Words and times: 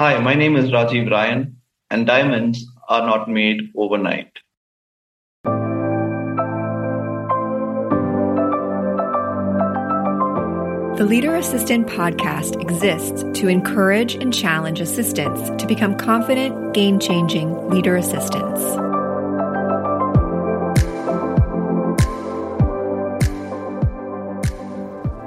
Hi, 0.00 0.18
my 0.18 0.34
name 0.34 0.56
is 0.56 0.72
Rajiv 0.72 1.08
Ryan, 1.08 1.60
and 1.88 2.04
diamonds 2.04 2.66
are 2.88 3.06
not 3.06 3.30
made 3.30 3.70
overnight. 3.76 4.32
The 10.98 11.04
Leader 11.04 11.36
Assistant 11.36 11.86
podcast 11.86 12.60
exists 12.60 13.22
to 13.38 13.46
encourage 13.46 14.16
and 14.16 14.34
challenge 14.34 14.80
assistants 14.80 15.62
to 15.62 15.68
become 15.68 15.96
confident, 15.96 16.74
game 16.74 16.98
changing 16.98 17.70
leader 17.70 17.94
assistants. 17.94 18.62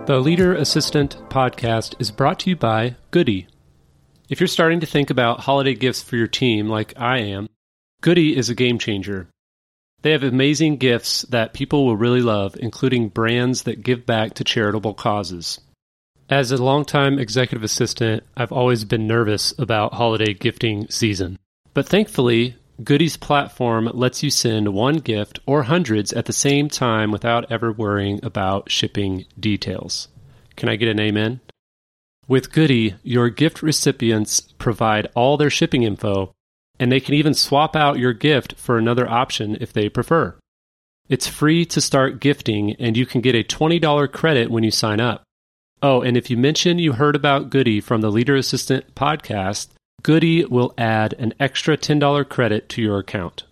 The 0.07 0.19
Leader 0.21 0.53
Assistant 0.53 1.15
podcast 1.29 1.95
is 1.99 2.11
brought 2.11 2.39
to 2.39 2.49
you 2.49 2.57
by 2.57 2.97
Goody. 3.11 3.47
If 4.29 4.41
you're 4.41 4.47
starting 4.47 4.81
to 4.81 4.85
think 4.85 5.09
about 5.09 5.39
holiday 5.39 5.73
gifts 5.73 6.01
for 6.01 6.17
your 6.17 6.27
team, 6.27 6.67
like 6.67 6.93
I 6.99 7.19
am, 7.19 7.47
Goody 8.01 8.35
is 8.35 8.49
a 8.49 8.55
game 8.55 8.77
changer. 8.77 9.29
They 10.01 10.11
have 10.11 10.23
amazing 10.23 10.77
gifts 10.77 11.21
that 11.23 11.53
people 11.53 11.85
will 11.85 11.95
really 11.95 12.21
love, 12.21 12.57
including 12.59 13.07
brands 13.07 13.63
that 13.63 13.83
give 13.83 14.05
back 14.05 14.33
to 14.35 14.43
charitable 14.43 14.95
causes. 14.95 15.61
As 16.29 16.51
a 16.51 16.61
longtime 16.61 17.19
executive 17.19 17.63
assistant, 17.63 18.23
I've 18.35 18.51
always 18.51 18.83
been 18.83 19.07
nervous 19.07 19.57
about 19.57 19.93
holiday 19.93 20.33
gifting 20.33 20.89
season. 20.89 21.39
But 21.73 21.87
thankfully, 21.87 22.57
Goody's 22.83 23.15
platform 23.15 23.89
lets 23.93 24.23
you 24.23 24.29
send 24.29 24.73
one 24.73 24.97
gift 24.97 25.39
or 25.45 25.63
hundreds 25.63 26.11
at 26.11 26.25
the 26.25 26.33
same 26.33 26.67
time 26.67 27.11
without 27.11 27.49
ever 27.49 27.71
worrying 27.71 28.19
about 28.23 28.69
shipping 28.69 29.25
details. 29.39 30.09
Can 30.57 30.67
I 30.67 30.75
get 30.75 30.89
an 30.89 30.99
amen? 30.99 31.39
With 32.27 32.51
Goody, 32.51 32.95
your 33.03 33.29
gift 33.29 33.61
recipients 33.61 34.41
provide 34.41 35.07
all 35.15 35.37
their 35.37 35.49
shipping 35.49 35.83
info 35.83 36.33
and 36.79 36.91
they 36.91 36.99
can 36.99 37.13
even 37.13 37.33
swap 37.33 37.75
out 37.75 37.99
your 37.99 38.13
gift 38.13 38.55
for 38.57 38.77
another 38.77 39.09
option 39.09 39.57
if 39.59 39.73
they 39.73 39.89
prefer. 39.89 40.35
It's 41.09 41.27
free 41.27 41.65
to 41.67 41.81
start 41.81 42.19
gifting, 42.19 42.73
and 42.73 42.97
you 42.97 43.05
can 43.05 43.21
get 43.21 43.35
a 43.35 43.43
$20 43.43 44.11
credit 44.11 44.51
when 44.51 44.63
you 44.63 44.71
sign 44.71 44.99
up. 44.99 45.23
Oh, 45.81 46.01
and 46.01 46.17
if 46.17 46.29
you 46.29 46.37
mention 46.37 46.79
you 46.79 46.93
heard 46.93 47.15
about 47.15 47.49
Goody 47.49 47.79
from 47.79 48.01
the 48.01 48.11
Leader 48.11 48.35
Assistant 48.35 48.93
podcast, 48.93 49.69
Goody 50.03 50.43
will 50.45 50.73
add 50.77 51.13
an 51.13 51.33
extra 51.39 51.77
$10 51.77 52.27
credit 52.27 52.67
to 52.69 52.81
your 52.81 52.99
account. 52.99 53.43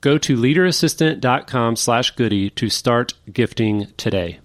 Go 0.00 0.18
to 0.18 0.36
leaderassistant.com 0.36 1.76
slash 1.76 2.10
goody 2.12 2.50
to 2.50 2.68
start 2.68 3.14
gifting 3.32 3.88
today. 3.96 4.40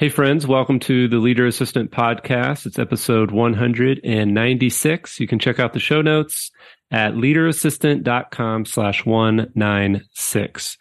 Hey, 0.00 0.08
friends, 0.08 0.46
welcome 0.46 0.80
to 0.80 1.08
the 1.08 1.18
Leader 1.18 1.44
Assistant 1.44 1.90
Podcast. 1.90 2.64
It's 2.64 2.78
episode 2.78 3.32
196. 3.32 5.20
You 5.20 5.28
can 5.28 5.38
check 5.38 5.60
out 5.60 5.74
the 5.74 5.78
show 5.78 6.00
notes 6.00 6.50
at 6.90 7.12
leaderassistant.com 7.12 8.64
slash 8.64 9.04
196. 9.04 10.78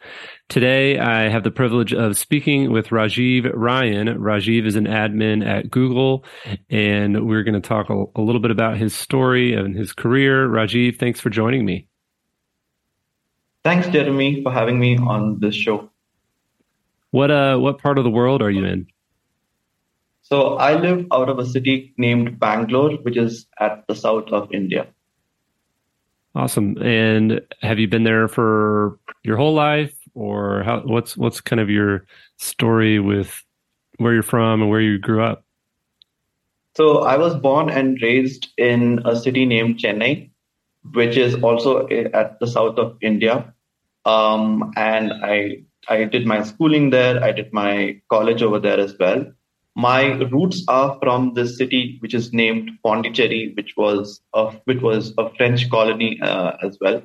Today, 0.48 1.00
I 1.00 1.28
have 1.28 1.44
the 1.44 1.52
privilege 1.52 1.94
of 1.94 2.16
speaking 2.16 2.72
with 2.72 2.92
Rajiv 2.92 3.52
Ryan. 3.54 4.08
Rajiv 4.08 4.66
is 4.66 4.78
an 4.78 4.86
admin 4.86 5.46
at 5.46 5.70
Google, 5.70 6.24
and 6.70 7.28
we're 7.28 7.44
going 7.44 7.62
to 7.62 7.68
talk 7.68 7.90
a, 7.90 8.06
a 8.16 8.22
little 8.22 8.40
bit 8.40 8.52
about 8.52 8.78
his 8.78 8.96
story 8.96 9.54
and 9.54 9.76
his 9.76 9.92
career. 9.92 10.48
Rajiv, 10.48 10.98
thanks 10.98 11.20
for 11.20 11.30
joining 11.30 11.66
me. 11.66 11.90
Thanks, 13.66 13.90
Jeremy, 13.90 14.44
for 14.44 14.54
having 14.54 14.80
me 14.80 14.98
on 14.98 15.42
this 15.42 15.56
show. 15.56 15.90
What 17.12 17.32
uh, 17.32 17.58
what 17.58 17.80
part 17.80 17.98
of 17.98 18.06
the 18.06 18.10
world 18.10 18.42
are 18.42 18.52
you 18.52 18.64
in? 18.64 18.88
So 20.30 20.58
I 20.58 20.76
live 20.76 21.08
out 21.12 21.28
of 21.28 21.40
a 21.40 21.46
city 21.46 21.92
named 21.98 22.40
Bangalore, 22.40 22.92
which 23.02 23.18
is 23.18 23.48
at 23.60 23.88
the 23.88 23.96
south 23.96 24.30
of 24.30 24.54
India. 24.54 24.86
Awesome. 26.36 26.78
And 26.78 27.42
have 27.62 27.80
you 27.80 27.88
been 27.88 28.04
there 28.04 28.28
for 28.28 29.00
your 29.24 29.38
whole 29.38 29.56
life, 29.56 29.96
or 30.14 30.62
how? 30.64 30.82
What's 30.82 31.18
what's 31.18 31.42
kind 31.42 31.60
of 31.60 31.72
your 31.72 32.06
story 32.38 33.00
with 33.00 33.44
where 33.98 34.14
you're 34.14 34.22
from 34.22 34.62
and 34.62 34.70
where 34.70 34.82
you 34.82 35.00
grew 35.00 35.24
up? 35.24 35.44
So 36.78 37.00
I 37.00 37.18
was 37.18 37.36
born 37.36 37.72
and 37.72 38.00
raised 38.00 38.50
in 38.58 39.02
a 39.06 39.16
city 39.16 39.48
named 39.48 39.80
Chennai, 39.80 40.30
which 40.94 41.18
is 41.18 41.42
also 41.42 41.88
at 41.88 42.40
the 42.40 42.46
south 42.46 42.78
of 42.78 42.98
India. 43.02 43.52
Um, 44.06 44.74
and 44.78 45.12
I 45.12 45.64
I 45.88 46.04
did 46.04 46.28
my 46.28 46.44
schooling 46.44 46.92
there. 46.92 47.24
I 47.24 47.32
did 47.32 47.52
my 47.52 48.00
college 48.12 48.44
over 48.44 48.60
there 48.60 48.80
as 48.80 48.96
well 49.00 49.26
my 49.80 50.08
roots 50.36 50.64
are 50.68 50.98
from 51.02 51.34
this 51.36 51.58
city 51.58 51.98
which 52.02 52.14
is 52.14 52.34
named 52.34 52.70
Pondicherry, 52.84 53.54
which 53.56 53.78
was 53.78 54.22
a, 54.34 54.52
which 54.66 54.82
was 54.82 55.14
a 55.18 55.34
French 55.36 55.70
colony 55.70 56.20
uh, 56.22 56.52
as 56.62 56.78
well. 56.82 57.02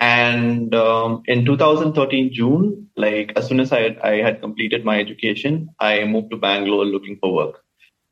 And 0.00 0.74
um, 0.74 1.22
in 1.26 1.44
2013 1.44 2.32
June, 2.32 2.88
like 2.96 3.32
as 3.36 3.46
soon 3.46 3.60
as 3.60 3.70
I 3.70 3.82
had, 3.82 3.98
I 4.00 4.16
had 4.16 4.40
completed 4.40 4.84
my 4.84 4.98
education, 4.98 5.68
I 5.78 6.04
moved 6.04 6.32
to 6.32 6.36
Bangalore 6.36 6.84
looking 6.84 7.16
for 7.20 7.32
work. 7.32 7.62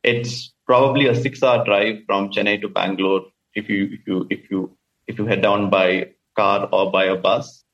It's 0.04 0.52
probably 0.64 1.08
a 1.08 1.16
six-hour 1.16 1.64
drive 1.64 2.04
from 2.06 2.30
Chennai 2.30 2.60
to 2.60 2.68
Bangalore 2.68 3.22
if 3.54 3.68
you 3.68 3.88
if 3.92 4.06
you 4.06 4.26
if 4.30 4.48
you 4.48 4.76
if 5.08 5.18
you 5.18 5.26
head 5.26 5.42
down 5.42 5.70
by 5.70 6.10
car 6.36 6.68
or 6.72 6.92
by 6.92 7.06
a 7.06 7.16
bus. 7.16 7.64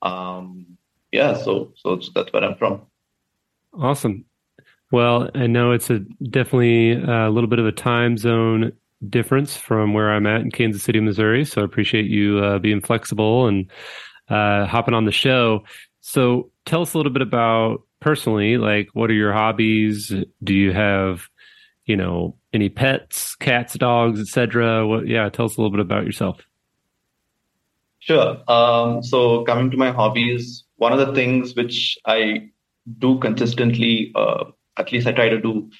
Um, 0.00 0.78
yeah, 1.10 1.34
so 1.34 1.72
so 1.74 2.00
that's 2.14 2.32
where 2.32 2.44
I'm 2.44 2.56
from. 2.56 2.82
Awesome. 3.74 4.26
Well, 4.92 5.30
I 5.34 5.46
know 5.46 5.72
it's 5.72 5.90
a 5.90 6.00
definitely 6.30 6.92
a 6.92 7.28
little 7.28 7.48
bit 7.48 7.58
of 7.58 7.66
a 7.66 7.72
time 7.72 8.16
zone 8.16 8.72
difference 9.08 9.56
from 9.56 9.94
where 9.94 10.12
I'm 10.12 10.26
at 10.26 10.42
in 10.42 10.50
Kansas 10.50 10.82
City, 10.82 11.00
Missouri. 11.00 11.44
So 11.44 11.60
I 11.60 11.64
appreciate 11.64 12.06
you 12.06 12.38
uh, 12.38 12.58
being 12.58 12.80
flexible 12.80 13.46
and 13.46 13.70
uh, 14.28 14.66
hopping 14.66 14.94
on 14.94 15.04
the 15.04 15.12
show. 15.12 15.64
So 16.00 16.50
tell 16.64 16.82
us 16.82 16.94
a 16.94 16.96
little 16.96 17.12
bit 17.12 17.22
about 17.22 17.82
personally, 18.00 18.58
like 18.58 18.88
what 18.92 19.10
are 19.10 19.14
your 19.14 19.32
hobbies? 19.32 20.12
Do 20.42 20.54
you 20.54 20.72
have, 20.72 21.28
you 21.84 21.96
know, 21.96 22.36
any 22.52 22.68
pets, 22.68 23.34
cats, 23.36 23.74
dogs, 23.74 24.20
etc.? 24.20 24.86
What? 24.86 25.06
Yeah, 25.08 25.28
tell 25.28 25.46
us 25.46 25.56
a 25.56 25.60
little 25.60 25.76
bit 25.76 25.80
about 25.80 26.04
yourself. 26.04 26.40
Sure. 27.98 28.38
Um, 28.48 29.02
so 29.02 29.42
coming 29.44 29.70
to 29.72 29.76
my 29.76 29.90
hobbies, 29.90 30.64
one 30.76 30.92
of 30.92 30.98
the 31.04 31.12
things 31.12 31.56
which 31.56 31.98
I 32.06 32.50
do 32.98 33.18
consistently 33.18 34.12
uh, 34.14 34.44
at 34.78 34.92
least 34.92 35.06
I 35.06 35.12
try 35.12 35.28
to 35.28 35.40
do 35.40 35.70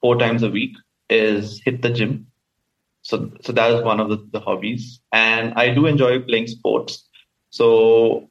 four 0.00 0.16
times 0.16 0.42
a 0.42 0.50
week 0.50 0.76
is 1.08 1.60
hit 1.64 1.82
the 1.82 1.90
gym. 1.90 2.26
So, 3.02 3.30
so 3.42 3.52
that 3.52 3.70
is 3.72 3.82
one 3.82 4.00
of 4.00 4.08
the, 4.08 4.26
the 4.32 4.40
hobbies. 4.40 5.00
And 5.12 5.54
I 5.54 5.72
do 5.72 5.86
enjoy 5.86 6.20
playing 6.20 6.48
sports. 6.48 7.08
So 7.50 8.28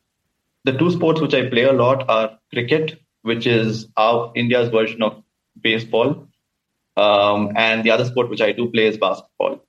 the 0.65 0.73
two 0.73 0.91
sports 0.91 1.21
which 1.21 1.33
I 1.33 1.49
play 1.49 1.63
a 1.63 1.73
lot 1.73 2.09
are 2.09 2.39
cricket, 2.53 2.99
which 3.21 3.47
is 3.47 3.87
our 3.97 4.31
India's 4.35 4.69
version 4.69 5.01
of 5.01 5.23
baseball. 5.61 6.27
Um, 6.97 7.51
and 7.55 7.83
the 7.83 7.91
other 7.91 8.05
sport 8.05 8.29
which 8.29 8.41
I 8.41 8.51
do 8.51 8.69
play 8.69 8.87
is 8.87 8.97
basketball. 8.97 9.65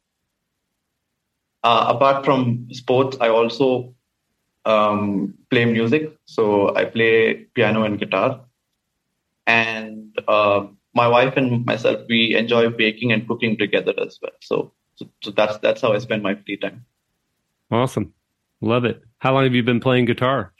Uh, 1.63 1.93
apart 1.97 2.25
from 2.25 2.69
sports, 2.73 3.17
I 3.21 3.29
also 3.29 3.95
um, 4.65 5.35
play 5.51 5.65
music. 5.65 6.17
So 6.27 6.75
I 6.77 6.85
play 6.85 7.47
piano 7.55 7.85
and 7.85 7.99
guitar. 7.99 8.46
And 9.47 10.17
uh, 10.27 10.67
my 10.95 11.09
wife 11.09 11.35
and 11.37 11.65
myself 11.65 12.01
we 12.09 12.35
enjoy 12.35 12.69
baking 12.71 13.13
and 13.13 13.27
cooking 13.29 13.57
together 13.57 13.95
as 13.99 14.19
well. 14.21 14.33
So, 14.41 14.73
so, 14.97 15.09
so 15.23 15.31
that's 15.31 15.59
that's 15.59 15.81
how 15.81 15.93
I 15.93 15.99
spend 15.99 16.23
my 16.23 16.35
free 16.35 16.57
time. 16.57 16.85
Awesome, 17.71 18.13
love 18.61 18.85
it. 18.85 19.03
How 19.19 19.35
long 19.35 19.45
have 19.45 19.55
you 19.55 19.63
been 19.63 19.81
playing 19.81 20.07
guitar? 20.07 20.53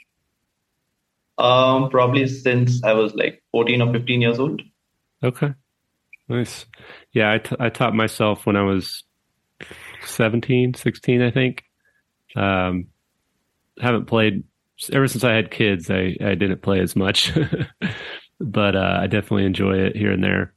Um, 1.39 1.91
probably 1.91 2.27
since 2.29 2.83
I 2.83 2.95
was 2.95 3.15
like 3.15 3.43
14 3.53 3.83
or 3.83 3.93
15 3.93 4.21
years 4.21 4.39
old. 4.39 4.63
Okay, 5.23 5.53
nice. 6.29 6.67
Yeah, 7.13 7.33
I, 7.33 7.39
t- 7.39 7.57
I 7.61 7.69
taught 7.69 7.95
myself 7.95 8.47
when 8.47 8.57
I 8.57 8.63
was 8.63 9.05
17, 10.05 10.75
16, 10.75 11.23
I 11.23 11.31
think. 11.31 11.65
Um, 12.35 12.87
haven't 13.81 14.07
played 14.07 14.45
ever 14.93 15.09
since 15.09 15.25
I 15.25 15.33
had 15.33 15.51
kids. 15.51 15.91
I 15.91 16.17
I 16.21 16.35
didn't 16.35 16.63
play 16.63 16.81
as 16.81 16.97
much. 16.97 17.33
but 18.41 18.77
uh, 18.77 18.99
I 19.03 19.07
definitely 19.07 19.45
enjoy 19.45 19.79
it 19.79 19.97
here 19.97 20.13
and 20.13 20.23
there. 20.23 20.55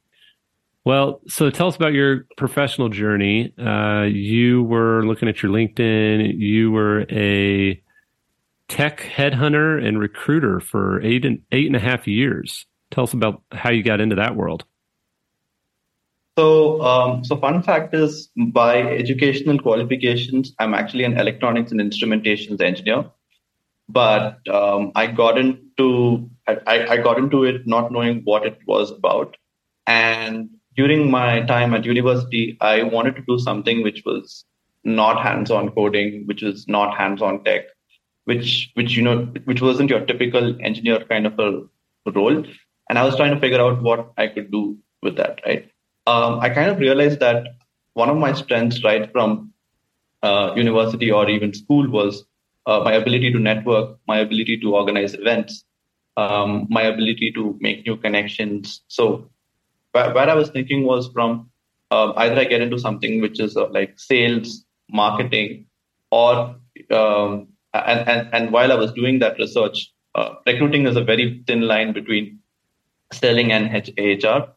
Well, 0.84 1.20
so 1.28 1.50
tell 1.50 1.68
us 1.68 1.76
about 1.76 1.92
your 1.92 2.26
professional 2.36 2.88
journey. 2.88 3.52
Uh, 3.58 4.04
you 4.04 4.62
were 4.62 5.04
looking 5.04 5.28
at 5.28 5.42
your 5.42 5.52
LinkedIn. 5.52 6.38
You 6.38 6.70
were 6.70 7.06
a 7.10 7.82
tech 8.68 9.00
headhunter 9.00 9.84
and 9.84 9.98
recruiter 9.98 10.60
for 10.60 11.02
eight 11.02 11.24
and 11.24 11.42
eight 11.52 11.66
and 11.66 11.76
a 11.76 11.80
half 11.80 12.06
years. 12.06 12.64
Tell 12.90 13.04
us 13.04 13.12
about 13.12 13.42
how 13.52 13.70
you 13.70 13.82
got 13.82 14.00
into 14.00 14.16
that 14.16 14.36
world. 14.36 14.64
So, 16.38 16.80
um, 16.82 17.24
so 17.24 17.36
fun 17.36 17.62
fact 17.62 17.94
is, 17.94 18.30
by 18.36 18.80
educational 18.80 19.58
qualifications, 19.58 20.54
I'm 20.58 20.72
actually 20.72 21.04
an 21.04 21.18
electronics 21.18 21.72
and 21.72 21.80
instrumentations 21.80 22.62
engineer. 22.62 23.04
But 23.88 24.38
um, 24.48 24.92
I 24.94 25.08
got 25.08 25.36
into 25.36 26.30
I, 26.66 26.86
I 26.86 26.96
got 26.98 27.18
into 27.18 27.44
it 27.44 27.66
not 27.66 27.92
knowing 27.92 28.22
what 28.24 28.46
it 28.46 28.58
was 28.66 28.90
about. 28.90 29.36
And 29.86 30.50
during 30.76 31.10
my 31.10 31.40
time 31.42 31.74
at 31.74 31.84
university, 31.84 32.56
I 32.60 32.82
wanted 32.82 33.16
to 33.16 33.22
do 33.26 33.38
something 33.38 33.82
which 33.82 34.02
was 34.06 34.44
not 34.84 35.22
hands-on 35.22 35.70
coding, 35.70 36.24
which 36.26 36.42
was 36.42 36.66
not 36.68 36.96
hands-on 36.96 37.44
tech, 37.44 37.62
which 38.24 38.70
which 38.74 38.96
you 38.96 39.02
know 39.02 39.26
which 39.44 39.60
wasn't 39.60 39.90
your 39.90 40.04
typical 40.06 40.56
engineer 40.62 41.04
kind 41.04 41.26
of 41.26 41.38
a 41.38 42.10
role. 42.10 42.44
And 42.88 42.98
I 42.98 43.04
was 43.04 43.16
trying 43.16 43.34
to 43.34 43.40
figure 43.40 43.60
out 43.60 43.82
what 43.82 44.12
I 44.16 44.26
could 44.28 44.50
do 44.50 44.78
with 45.02 45.16
that. 45.16 45.40
Right. 45.44 45.70
Um, 46.06 46.40
I 46.40 46.48
kind 46.48 46.70
of 46.70 46.78
realized 46.78 47.20
that 47.20 47.46
one 47.94 48.08
of 48.08 48.16
my 48.16 48.32
strengths, 48.32 48.82
right 48.82 49.10
from 49.12 49.52
uh, 50.22 50.52
university 50.56 51.10
or 51.10 51.28
even 51.28 51.52
school, 51.54 51.88
was 51.88 52.24
uh, 52.66 52.80
my 52.80 52.92
ability 52.92 53.32
to 53.32 53.38
network, 53.38 53.98
my 54.06 54.18
ability 54.18 54.58
to 54.60 54.74
organize 54.74 55.14
events, 55.14 55.64
um, 56.20 56.66
my 56.68 56.82
ability 56.82 57.32
to 57.32 57.56
make 57.60 57.86
new 57.86 57.96
connections. 57.96 58.82
So 58.88 59.30
where, 59.92 60.16
I 60.16 60.34
was 60.34 60.50
thinking 60.50 60.84
was 60.84 61.08
from 61.12 61.50
uh, 61.90 62.12
either 62.16 62.40
I 62.40 62.44
get 62.44 62.60
into 62.60 62.78
something 62.78 63.20
which 63.20 63.40
is 63.40 63.56
uh, 63.56 63.68
like 63.70 63.98
sales, 63.98 64.64
marketing, 64.90 65.66
or 66.10 66.56
um, 66.90 67.48
and, 67.74 68.08
and 68.08 68.28
and 68.32 68.52
while 68.52 68.72
I 68.72 68.76
was 68.76 68.92
doing 68.92 69.18
that 69.20 69.38
research, 69.38 69.92
uh, 70.14 70.34
recruiting 70.46 70.86
is 70.86 70.96
a 70.96 71.04
very 71.04 71.42
thin 71.46 71.62
line 71.62 71.92
between 71.92 72.38
selling 73.12 73.52
and 73.52 73.72
HR, 73.98 74.52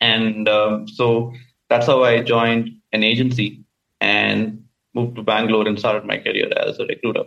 and 0.00 0.48
um, 0.48 0.88
so 0.88 1.32
that's 1.68 1.86
how 1.86 2.04
I 2.04 2.22
joined 2.22 2.70
an 2.92 3.04
agency 3.04 3.64
and 4.00 4.64
moved 4.94 5.16
to 5.16 5.22
Bangalore 5.22 5.66
and 5.68 5.78
started 5.78 6.04
my 6.04 6.18
career 6.18 6.50
as 6.56 6.78
a 6.78 6.86
recruiter. 6.86 7.24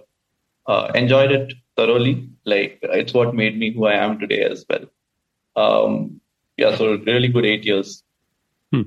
Uh, 0.68 0.92
enjoyed 0.96 1.32
it 1.32 1.54
thoroughly. 1.76 2.30
Like 2.46 2.80
it's 2.82 3.14
what 3.14 3.36
made 3.36 3.58
me 3.58 3.74
who 3.74 3.86
I 3.86 3.96
am 3.96 4.20
today 4.20 4.44
as 4.44 4.66
well. 4.70 4.86
Um, 5.56 6.20
yeah, 6.58 6.76
so 6.76 6.98
really 6.98 7.28
good 7.28 7.46
eight 7.46 7.66
years. 7.66 8.04
Hmm. 8.72 8.82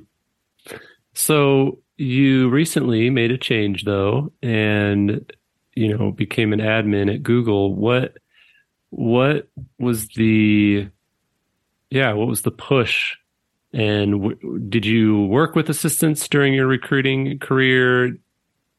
So 1.13 1.79
you 1.97 2.49
recently 2.49 3.09
made 3.09 3.31
a 3.31 3.37
change 3.37 3.83
though, 3.85 4.31
and 4.41 5.31
you 5.75 5.97
know 5.97 6.11
became 6.11 6.53
an 6.53 6.59
admin 6.59 7.13
at 7.13 7.23
Google. 7.23 7.73
What 7.73 8.17
what 8.89 9.49
was 9.79 10.07
the 10.09 10.87
yeah 11.89 12.13
what 12.13 12.27
was 12.27 12.43
the 12.43 12.51
push 12.51 13.15
and 13.73 14.11
w- 14.13 14.59
did 14.69 14.85
you 14.85 15.25
work 15.25 15.55
with 15.55 15.69
assistants 15.69 16.27
during 16.27 16.53
your 16.53 16.67
recruiting 16.67 17.37
career 17.39 18.17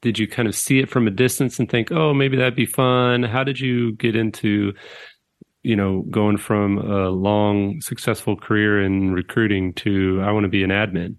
did 0.00 0.18
you 0.18 0.28
kind 0.28 0.48
of 0.48 0.54
see 0.54 0.78
it 0.78 0.88
from 0.88 1.06
a 1.06 1.10
distance 1.10 1.58
and 1.58 1.70
think 1.70 1.90
oh 1.92 2.14
maybe 2.14 2.36
that'd 2.36 2.54
be 2.54 2.66
fun 2.66 3.22
how 3.22 3.44
did 3.44 3.58
you 3.58 3.92
get 3.94 4.16
into 4.16 4.72
you 5.62 5.76
know, 5.76 6.02
going 6.10 6.36
from 6.36 6.78
a 6.78 7.10
long, 7.10 7.80
successful 7.80 8.36
career 8.36 8.82
in 8.82 9.12
recruiting 9.12 9.74
to 9.74 10.20
I 10.22 10.32
want 10.32 10.44
to 10.44 10.48
be 10.48 10.62
an 10.62 10.70
admin? 10.70 11.16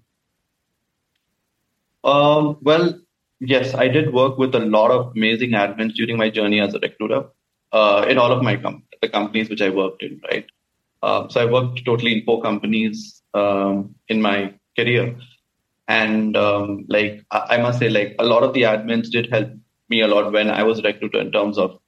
Um, 2.04 2.58
well, 2.62 3.00
yes, 3.40 3.74
I 3.74 3.90
did 3.90 4.14
work 4.14 4.38
with 4.38 4.56
a 4.56 4.60
lot 4.60 4.92
of 4.92 5.12
amazing 5.16 5.52
admins 5.52 5.94
during 5.94 6.18
my 6.18 6.30
journey 6.30 6.62
as 6.62 6.74
a 6.74 6.80
recruiter 6.80 7.26
uh, 7.72 8.06
in 8.10 8.18
all 8.18 8.32
of 8.32 8.42
my 8.42 8.56
com- 8.56 8.84
the 9.02 9.10
companies 9.10 9.50
which 9.50 9.62
I 9.62 9.70
worked 9.70 10.04
in, 10.04 10.22
right? 10.32 10.46
Uh, 11.04 11.28
so 11.30 11.42
I 11.42 11.46
worked 11.46 11.86
totally 11.86 12.14
in 12.14 12.26
four 12.26 12.42
companies 12.42 13.22
um, 13.34 13.96
in 14.08 14.22
my 14.22 14.54
career. 14.76 15.16
And 15.90 16.38
um, 16.38 16.86
like 16.88 17.26
I-, 17.32 17.58
must 17.58 17.80
say, 17.80 17.90
like 17.90 18.16
a 18.20 18.24
lot 18.24 18.44
of 18.44 18.54
the 18.54 18.62
admins 18.62 19.10
did 19.10 19.30
help 19.30 19.50
me 19.90 20.02
a 20.02 20.08
lot 20.08 20.32
when 20.32 20.50
I 20.50 20.64
was 20.64 20.80
a 20.80 20.84
recruiter 20.84 21.20
in 21.20 21.32
terms 21.32 21.58
of 21.58 21.80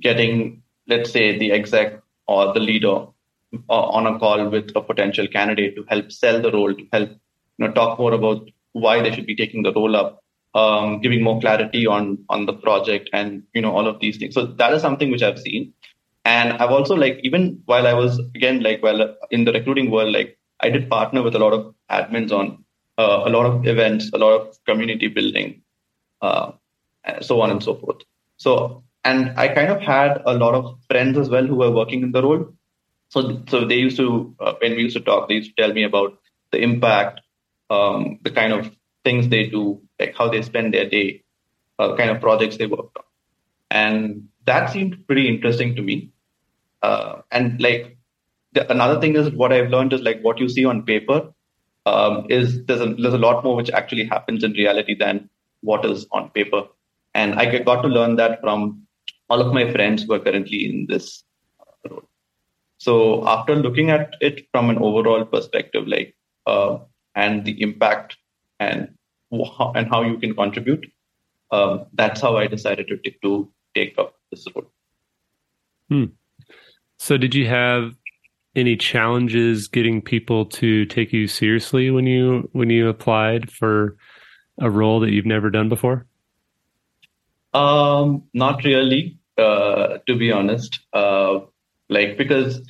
getting 0.00 0.62
let's 0.88 1.10
say 1.12 1.38
the 1.38 1.52
exec 1.52 2.00
or 2.26 2.52
the 2.54 2.60
leader 2.60 3.06
uh, 3.68 3.86
on 3.96 4.06
a 4.06 4.18
call 4.18 4.48
with 4.48 4.70
a 4.76 4.80
potential 4.80 5.26
candidate 5.26 5.76
to 5.76 5.84
help 5.88 6.10
sell 6.10 6.40
the 6.40 6.52
role, 6.52 6.74
to 6.74 6.86
help 6.92 7.10
you 7.10 7.66
know 7.66 7.72
talk 7.72 7.98
more 7.98 8.14
about 8.14 8.50
why 8.72 9.02
they 9.02 9.12
should 9.12 9.26
be 9.26 9.36
taking 9.36 9.62
the 9.62 9.72
role 9.72 9.96
up, 9.96 10.22
um, 10.54 11.00
giving 11.00 11.22
more 11.22 11.40
clarity 11.40 11.86
on 11.86 12.18
on 12.28 12.46
the 12.46 12.52
project, 12.52 13.10
and 13.12 13.42
you 13.54 13.60
know 13.60 13.72
all 13.76 13.86
of 13.86 14.00
these 14.00 14.16
things. 14.16 14.34
So 14.34 14.46
that 14.46 14.72
is 14.72 14.82
something 14.82 15.10
which 15.10 15.22
I've 15.22 15.38
seen, 15.38 15.72
and 16.24 16.52
I've 16.54 16.70
also 16.70 16.94
like 16.94 17.20
even 17.22 17.60
while 17.66 17.86
I 17.86 17.92
was 17.92 18.18
again 18.34 18.62
like 18.62 18.82
well 18.82 19.16
in 19.30 19.44
the 19.44 19.52
recruiting 19.52 19.90
world, 19.90 20.12
like 20.12 20.38
I 20.60 20.70
did 20.70 20.88
partner 20.88 21.22
with 21.22 21.34
a 21.34 21.38
lot 21.38 21.52
of 21.52 21.74
admins 21.90 22.32
on 22.32 22.64
uh, 23.00 23.18
a 23.28 23.30
lot 23.36 23.46
of 23.50 23.66
events, 23.74 24.10
a 24.12 24.18
lot 24.24 24.32
of 24.40 24.58
community 24.68 25.08
building, 25.08 25.50
uh, 26.26 26.52
so 27.20 27.40
on 27.40 27.50
and 27.50 27.62
so 27.68 27.74
forth. 27.82 28.00
So 28.36 28.54
and 29.04 29.38
I 29.38 29.48
kind 29.48 29.70
of 29.70 29.80
had 29.80 30.22
a 30.26 30.34
lot 30.34 30.54
of 30.54 30.78
friends 30.88 31.16
as 31.16 31.28
well 31.28 31.46
who 31.46 31.56
were 31.56 31.70
working 31.70 32.02
in 32.02 32.12
the 32.12 32.22
role. 32.22 32.52
So, 33.08 33.42
so 33.48 33.64
they 33.64 33.76
used 33.76 33.96
to, 33.96 34.34
uh, 34.38 34.54
when 34.60 34.72
we 34.72 34.82
used 34.82 34.96
to 34.96 35.02
talk, 35.02 35.28
they 35.28 35.36
used 35.36 35.56
to 35.56 35.62
tell 35.62 35.72
me 35.72 35.84
about 35.84 36.18
the 36.52 36.58
impact, 36.58 37.20
um, 37.70 38.18
the 38.22 38.30
kind 38.30 38.52
of 38.52 38.70
things 39.04 39.28
they 39.28 39.46
do, 39.46 39.80
like 39.98 40.14
how 40.16 40.28
they 40.28 40.42
spend 40.42 40.74
their 40.74 40.88
day, 40.88 41.24
uh, 41.78 41.96
kind 41.96 42.10
of 42.10 42.20
projects 42.20 42.56
they 42.58 42.66
worked 42.66 42.96
on. 42.96 43.04
And 43.70 44.28
that 44.44 44.70
seemed 44.70 45.06
pretty 45.06 45.28
interesting 45.28 45.74
to 45.76 45.82
me. 45.82 46.10
Uh, 46.82 47.22
and 47.30 47.60
like 47.60 47.96
the, 48.52 48.70
another 48.70 49.00
thing 49.00 49.16
is 49.16 49.30
what 49.30 49.52
I've 49.52 49.70
learned 49.70 49.92
is 49.92 50.02
like 50.02 50.20
what 50.22 50.38
you 50.38 50.48
see 50.48 50.64
on 50.64 50.84
paper 50.84 51.32
um, 51.86 52.26
is 52.28 52.64
there's 52.66 52.80
a, 52.80 52.94
there's 52.94 53.14
a 53.14 53.18
lot 53.18 53.44
more 53.44 53.56
which 53.56 53.70
actually 53.70 54.04
happens 54.04 54.44
in 54.44 54.52
reality 54.52 54.94
than 54.94 55.28
what 55.62 55.84
is 55.84 56.06
on 56.12 56.30
paper. 56.30 56.64
And 57.14 57.34
I 57.34 57.58
got 57.58 57.82
to 57.82 57.88
learn 57.88 58.16
that 58.16 58.40
from 58.40 58.86
all 59.28 59.40
of 59.40 59.52
my 59.52 59.70
friends 59.72 60.02
who 60.02 60.12
are 60.12 60.20
currently 60.20 60.68
in 60.68 60.86
this 60.88 61.24
role. 61.88 62.08
So 62.78 63.26
after 63.28 63.56
looking 63.56 63.90
at 63.90 64.14
it 64.20 64.46
from 64.52 64.70
an 64.70 64.78
overall 64.78 65.24
perspective, 65.24 65.86
like 65.86 66.14
uh, 66.46 66.78
and 67.14 67.44
the 67.44 67.60
impact 67.60 68.16
and 68.58 68.94
and 69.30 69.88
how 69.88 70.02
you 70.02 70.18
can 70.18 70.34
contribute, 70.34 70.90
um, 71.50 71.86
that's 71.92 72.20
how 72.20 72.36
I 72.36 72.46
decided 72.46 72.88
to 72.88 72.96
t- 72.96 73.16
to 73.22 73.50
take 73.74 73.98
up 73.98 74.14
this 74.30 74.46
role. 74.54 74.70
Hmm. 75.88 76.04
So 76.98 77.16
did 77.16 77.34
you 77.34 77.46
have 77.46 77.94
any 78.56 78.76
challenges 78.76 79.68
getting 79.68 80.02
people 80.02 80.46
to 80.46 80.84
take 80.86 81.12
you 81.12 81.26
seriously 81.26 81.90
when 81.90 82.06
you 82.06 82.48
when 82.52 82.70
you 82.70 82.88
applied 82.88 83.50
for 83.50 83.96
a 84.60 84.70
role 84.70 85.00
that 85.00 85.10
you've 85.10 85.26
never 85.26 85.50
done 85.50 85.68
before? 85.68 86.06
Um, 87.54 88.24
not 88.34 88.64
really. 88.64 89.18
Uh, 89.38 89.98
to 90.06 90.16
be 90.16 90.30
honest. 90.30 90.80
Uh, 90.92 91.40
like 91.88 92.18
because 92.18 92.60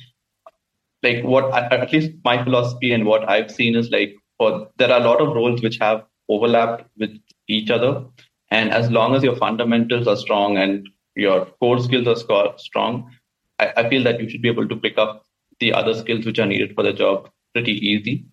like 1.03 1.23
what 1.23 1.53
at 1.53 1.91
least 1.91 2.11
my 2.23 2.43
philosophy 2.43 2.93
and 2.93 3.05
what 3.05 3.27
I've 3.29 3.51
seen 3.51 3.75
is 3.75 3.89
like 3.89 4.15
for 4.37 4.69
there 4.77 4.91
are 4.91 5.01
a 5.01 5.03
lot 5.03 5.21
of 5.21 5.35
roles 5.35 5.61
which 5.61 5.77
have 5.79 6.05
overlapped 6.29 6.89
with 6.97 7.11
each 7.47 7.69
other, 7.69 8.05
and 8.49 8.71
as 8.71 8.89
long 8.89 9.15
as 9.15 9.23
your 9.23 9.35
fundamentals 9.35 10.07
are 10.07 10.15
strong 10.15 10.57
and 10.57 10.87
your 11.15 11.45
core 11.59 11.79
skills 11.79 12.07
are 12.29 12.57
strong, 12.57 13.11
I, 13.59 13.73
I 13.75 13.89
feel 13.89 14.03
that 14.03 14.21
you 14.21 14.29
should 14.29 14.41
be 14.41 14.49
able 14.49 14.67
to 14.67 14.75
pick 14.75 14.97
up 14.97 15.25
the 15.61 15.71
other 15.73 15.93
skills 15.93 16.25
which 16.25 16.39
are 16.39 16.45
needed 16.45 16.75
for 16.75 16.83
the 16.83 16.91
job 16.91 17.29
pretty 17.53 17.73
easy. 17.93 18.25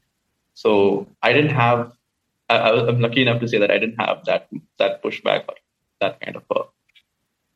So 0.55 1.07
I 1.23 1.33
didn't 1.33 1.55
have. 1.55 1.93
I, 2.49 2.57
I 2.57 2.89
am 2.89 3.01
lucky 3.01 3.23
enough 3.23 3.41
to 3.41 3.49
say 3.49 3.59
that 3.59 3.71
I 3.71 3.79
didn't 3.79 4.01
have 4.01 4.25
that 4.25 4.49
that 4.79 5.03
pushback 5.05 5.45
or 5.49 5.55
that 6.01 6.21
kind 6.21 6.37
of 6.37 6.43
a 6.51 6.65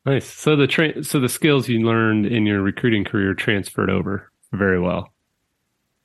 Nice. 0.05 0.25
So 0.25 0.55
the 0.55 0.67
tra- 0.67 1.03
so 1.03 1.19
the 1.19 1.29
skills 1.29 1.69
you 1.69 1.79
learned 1.85 2.25
in 2.25 2.45
your 2.45 2.61
recruiting 2.61 3.05
career 3.05 3.33
transferred 3.33 3.89
over 3.89 4.31
very 4.51 4.79
well. 4.79 5.09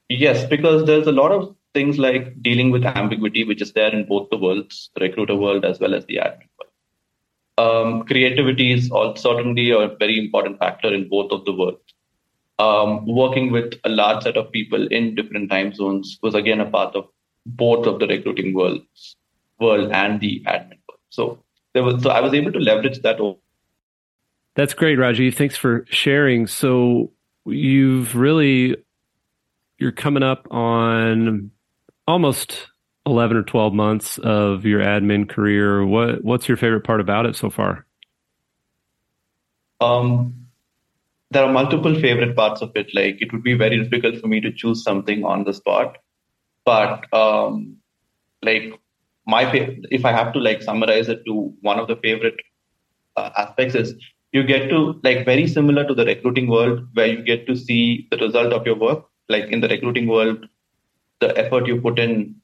Yes, 0.08 0.44
because 0.46 0.86
there's 0.86 1.06
a 1.06 1.12
lot 1.12 1.32
of 1.32 1.54
things 1.74 1.98
like 1.98 2.40
dealing 2.42 2.70
with 2.70 2.84
ambiguity, 2.84 3.44
which 3.44 3.60
is 3.60 3.72
there 3.72 3.92
in 3.94 4.06
both 4.06 4.30
the 4.30 4.38
worlds, 4.38 4.90
the 4.94 5.00
recruiter 5.00 5.34
world 5.34 5.64
as 5.64 5.80
well 5.80 5.94
as 5.94 6.06
the 6.06 6.16
admin 6.16 6.48
world. 6.58 6.72
Um, 7.58 8.04
creativity 8.04 8.72
is 8.72 8.90
also 8.90 9.20
certainly 9.20 9.70
a 9.70 9.88
very 9.88 10.18
important 10.18 10.58
factor 10.60 10.94
in 10.94 11.08
both 11.08 11.32
of 11.32 11.44
the 11.44 11.52
worlds. 11.52 11.82
Um, 12.58 13.06
working 13.06 13.52
with 13.52 13.74
a 13.84 13.88
large 13.88 14.24
set 14.24 14.36
of 14.36 14.50
people 14.50 14.88
in 14.88 15.14
different 15.14 15.48
time 15.48 15.72
zones 15.72 16.18
was 16.22 16.34
again 16.34 16.60
a 16.60 16.68
part 16.68 16.96
of 16.96 17.06
both 17.46 17.86
of 17.86 18.00
the 18.00 18.06
recruiting 18.08 18.52
worlds, 18.52 19.16
world 19.60 19.92
and 19.92 20.20
the 20.20 20.42
admin 20.46 20.78
world. 20.88 21.00
So 21.10 21.44
there 21.72 21.84
was, 21.84 22.02
so 22.02 22.10
I 22.10 22.20
was 22.20 22.34
able 22.34 22.52
to 22.52 22.58
leverage 22.58 23.00
that 23.02 23.20
Over. 23.20 23.38
that's 24.56 24.74
great, 24.74 24.98
Rajiv. 24.98 25.36
Thanks 25.36 25.56
for 25.56 25.86
sharing. 25.88 26.48
So 26.48 27.12
you've 27.46 28.16
really 28.16 28.76
you're 29.78 29.92
coming 29.92 30.24
up 30.24 30.48
on 30.50 31.52
almost 32.08 32.66
11 33.06 33.36
or 33.36 33.42
12 33.44 33.72
months 33.72 34.18
of 34.18 34.64
your 34.64 34.80
admin 34.80 35.28
career. 35.28 35.86
What 35.86 36.24
what's 36.24 36.48
your 36.48 36.56
favorite 36.56 36.84
part 36.84 37.00
about 37.00 37.26
it 37.26 37.36
so 37.36 37.50
far? 37.50 37.86
Um 39.80 40.47
there 41.30 41.44
are 41.44 41.52
multiple 41.52 41.94
favorite 42.00 42.36
parts 42.36 42.62
of 42.62 42.70
it. 42.74 42.88
Like 42.94 43.20
it 43.20 43.32
would 43.32 43.42
be 43.42 43.54
very 43.54 43.82
difficult 43.82 44.20
for 44.20 44.28
me 44.28 44.40
to 44.40 44.52
choose 44.52 44.82
something 44.82 45.24
on 45.24 45.44
the 45.44 45.54
spot. 45.54 45.98
But 46.64 47.12
um 47.14 47.76
like 48.42 48.74
my 49.26 49.42
if 49.90 50.04
I 50.04 50.12
have 50.12 50.32
to 50.34 50.38
like 50.40 50.62
summarize 50.62 51.08
it 51.08 51.24
to 51.26 51.52
one 51.62 51.78
of 51.78 51.88
the 51.88 51.96
favorite 51.96 52.36
uh, 53.16 53.30
aspects 53.36 53.74
is 53.74 53.94
you 54.32 54.42
get 54.44 54.68
to 54.70 55.00
like 55.02 55.24
very 55.24 55.46
similar 55.46 55.86
to 55.86 55.94
the 55.94 56.04
recruiting 56.04 56.48
world 56.48 56.80
where 56.94 57.06
you 57.06 57.22
get 57.22 57.46
to 57.46 57.56
see 57.56 58.06
the 58.10 58.16
result 58.18 58.52
of 58.52 58.66
your 58.66 58.76
work 58.76 59.04
like 59.28 59.46
in 59.50 59.60
the 59.60 59.68
recruiting 59.68 60.06
world 60.08 60.46
the 61.20 61.36
effort 61.38 61.66
you 61.66 61.80
put 61.80 61.98
in 61.98 62.36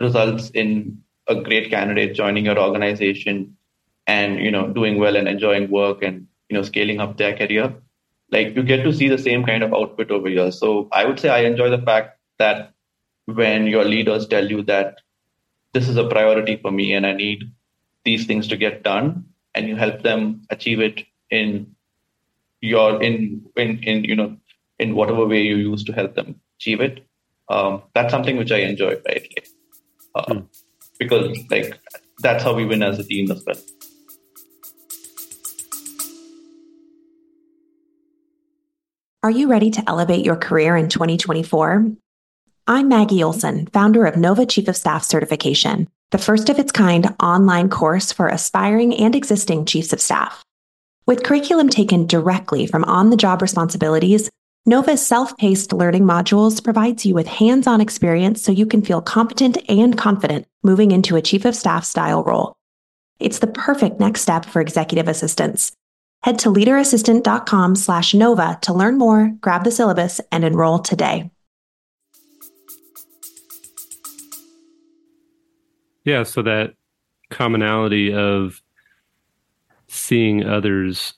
results 0.00 0.50
in 0.50 0.98
a 1.28 1.34
great 1.34 1.70
candidate 1.70 2.14
joining 2.14 2.44
your 2.46 2.58
organization 2.58 3.56
and 4.06 4.40
you 4.40 4.50
know 4.50 4.68
doing 4.68 4.98
well 4.98 5.16
and 5.16 5.28
enjoying 5.28 5.70
work 5.70 6.02
and 6.02 6.26
you 6.48 6.56
know 6.56 6.62
scaling 6.62 7.00
up 7.00 7.16
their 7.16 7.36
career 7.36 7.74
like 8.30 8.54
you 8.54 8.62
get 8.62 8.82
to 8.84 8.92
see 8.92 9.08
the 9.08 9.18
same 9.18 9.44
kind 9.44 9.62
of 9.62 9.72
output 9.72 10.10
over 10.10 10.28
here. 10.28 10.50
So 10.50 10.88
i 10.92 11.04
would 11.04 11.20
say 11.20 11.28
i 11.28 11.40
enjoy 11.40 11.70
the 11.70 11.82
fact 11.82 12.18
that 12.38 12.72
when 13.26 13.66
your 13.66 13.84
leaders 13.84 14.26
tell 14.26 14.50
you 14.50 14.62
that 14.62 15.00
this 15.74 15.88
is 15.88 15.96
a 15.96 16.08
priority 16.08 16.56
for 16.56 16.70
me 16.70 16.94
and 16.94 17.06
i 17.06 17.12
need 17.12 17.42
these 18.04 18.26
things 18.26 18.48
to 18.48 18.56
get 18.56 18.82
done 18.82 19.24
and 19.54 19.68
you 19.68 19.76
help 19.76 20.02
them 20.02 20.42
achieve 20.50 20.80
it 20.80 21.04
in 21.30 21.74
your 22.60 23.02
in 23.02 23.16
in 23.56 23.78
in 23.82 24.04
you 24.04 24.16
know 24.16 24.36
in 24.78 24.94
whatever 24.94 25.26
way 25.26 25.42
you 25.42 25.56
use 25.56 25.84
to 25.84 25.92
help 25.92 26.14
them 26.14 26.40
achieve 26.58 26.80
it 26.80 27.04
um, 27.50 27.82
that's 27.94 28.10
something 28.10 28.36
which 28.36 28.52
i 28.52 28.58
enjoy 28.58 28.90
right? 29.08 29.28
Like, 29.36 29.48
uh, 30.14 30.24
hmm. 30.32 30.40
because 30.98 31.38
like 31.50 31.78
that's 32.20 32.42
how 32.42 32.54
we 32.54 32.64
win 32.64 32.82
as 32.82 32.98
a 32.98 33.04
team 33.04 33.30
as 33.30 33.44
well 33.46 33.60
Are 39.28 39.40
you 39.40 39.48
ready 39.48 39.70
to 39.72 39.84
elevate 39.86 40.24
your 40.24 40.36
career 40.36 40.74
in 40.74 40.88
2024? 40.88 41.86
I'm 42.66 42.88
Maggie 42.88 43.22
Olson, 43.22 43.66
founder 43.66 44.06
of 44.06 44.16
Nova 44.16 44.46
Chief 44.46 44.66
of 44.68 44.74
Staff 44.74 45.04
Certification, 45.04 45.86
the 46.12 46.16
first 46.16 46.48
of 46.48 46.58
its 46.58 46.72
kind 46.72 47.14
online 47.22 47.68
course 47.68 48.10
for 48.10 48.28
aspiring 48.28 48.94
and 48.94 49.14
existing 49.14 49.66
chiefs 49.66 49.92
of 49.92 50.00
staff. 50.00 50.42
With 51.04 51.24
curriculum 51.24 51.68
taken 51.68 52.06
directly 52.06 52.66
from 52.66 52.84
on 52.84 53.10
the 53.10 53.18
job 53.18 53.42
responsibilities, 53.42 54.30
Nova's 54.64 55.06
self 55.06 55.36
paced 55.36 55.74
learning 55.74 56.04
modules 56.04 56.64
provides 56.64 57.04
you 57.04 57.12
with 57.12 57.26
hands 57.26 57.66
on 57.66 57.82
experience 57.82 58.42
so 58.42 58.50
you 58.50 58.64
can 58.64 58.80
feel 58.80 59.02
competent 59.02 59.58
and 59.68 59.98
confident 59.98 60.46
moving 60.62 60.90
into 60.90 61.16
a 61.16 61.20
chief 61.20 61.44
of 61.44 61.54
staff 61.54 61.84
style 61.84 62.24
role. 62.24 62.56
It's 63.20 63.40
the 63.40 63.46
perfect 63.46 64.00
next 64.00 64.22
step 64.22 64.46
for 64.46 64.62
executive 64.62 65.06
assistants 65.06 65.72
Head 66.22 66.38
to 66.40 66.50
leaderassistant.com 66.50 67.76
slash 67.76 68.12
NOVA 68.12 68.58
to 68.62 68.72
learn 68.72 68.98
more, 68.98 69.32
grab 69.40 69.64
the 69.64 69.70
syllabus, 69.70 70.20
and 70.32 70.44
enroll 70.44 70.80
today. 70.80 71.30
Yeah, 76.04 76.24
so 76.24 76.42
that 76.42 76.74
commonality 77.30 78.12
of 78.12 78.62
seeing 79.88 80.44
others 80.44 81.14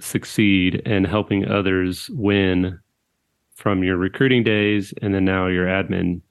succeed 0.00 0.82
and 0.86 1.06
helping 1.06 1.46
others 1.46 2.08
win 2.10 2.78
from 3.54 3.84
your 3.84 3.96
recruiting 3.96 4.42
days 4.42 4.94
and 5.02 5.14
then 5.14 5.24
now 5.24 5.46
your 5.46 5.66
admin 5.66 6.22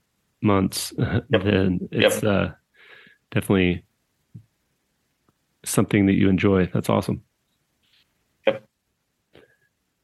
months, 0.42 0.94
yep. 0.98 1.24
then 1.30 1.88
it's 1.92 2.24
yep. 2.24 2.24
uh, 2.24 2.54
definitely 3.32 3.84
something 5.64 6.08
that 6.08 6.14
you 6.14 6.30
enjoy. 6.30 6.66
That's 6.74 6.90
awesome. 6.90 7.22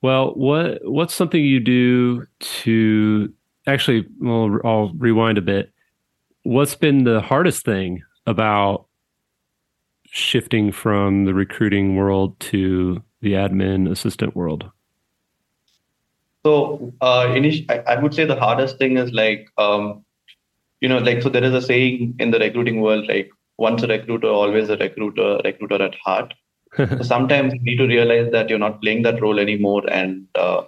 Well, 0.01 0.33
what 0.35 0.79
what's 0.83 1.13
something 1.13 1.43
you 1.43 1.59
do 1.59 2.25
to 2.39 3.33
actually? 3.67 4.07
Well, 4.19 4.59
I'll 4.63 4.91
rewind 4.97 5.37
a 5.37 5.41
bit. 5.41 5.71
What's 6.43 6.75
been 6.75 7.05
the 7.05 7.21
hardest 7.21 7.65
thing 7.65 8.03
about 8.27 8.85
shifting 10.05 10.71
from 10.71 11.25
the 11.25 11.33
recruiting 11.33 11.95
world 11.95 12.39
to 12.39 13.01
the 13.21 13.33
admin 13.33 13.91
assistant 13.91 14.35
world? 14.35 14.69
So, 16.45 16.93
uh, 17.01 17.25
init- 17.29 17.65
I, 17.69 17.95
I, 17.95 17.99
would 18.01 18.13
say 18.13 18.23
the 18.23 18.39
hardest 18.39 18.77
thing 18.77 18.97
is 18.97 19.11
like, 19.11 19.49
um, 19.57 20.05
you 20.79 20.87
know, 20.87 20.99
like 20.99 21.23
so. 21.23 21.29
There 21.29 21.43
is 21.43 21.53
a 21.53 21.61
saying 21.61 22.15
in 22.19 22.29
the 22.29 22.37
recruiting 22.37 22.81
world, 22.81 23.07
like 23.07 23.31
once 23.57 23.81
a 23.81 23.87
recruiter, 23.87 24.27
always 24.27 24.69
a 24.69 24.77
recruiter, 24.77 25.39
recruiter 25.43 25.81
at 25.81 25.95
heart 25.95 26.35
so 26.89 27.03
sometimes 27.03 27.53
you 27.53 27.61
need 27.61 27.77
to 27.77 27.87
realize 27.87 28.31
that 28.31 28.49
you're 28.49 28.59
not 28.59 28.81
playing 28.81 29.03
that 29.03 29.21
role 29.21 29.39
anymore 29.39 29.83
and 29.89 30.27
uh, 30.35 30.63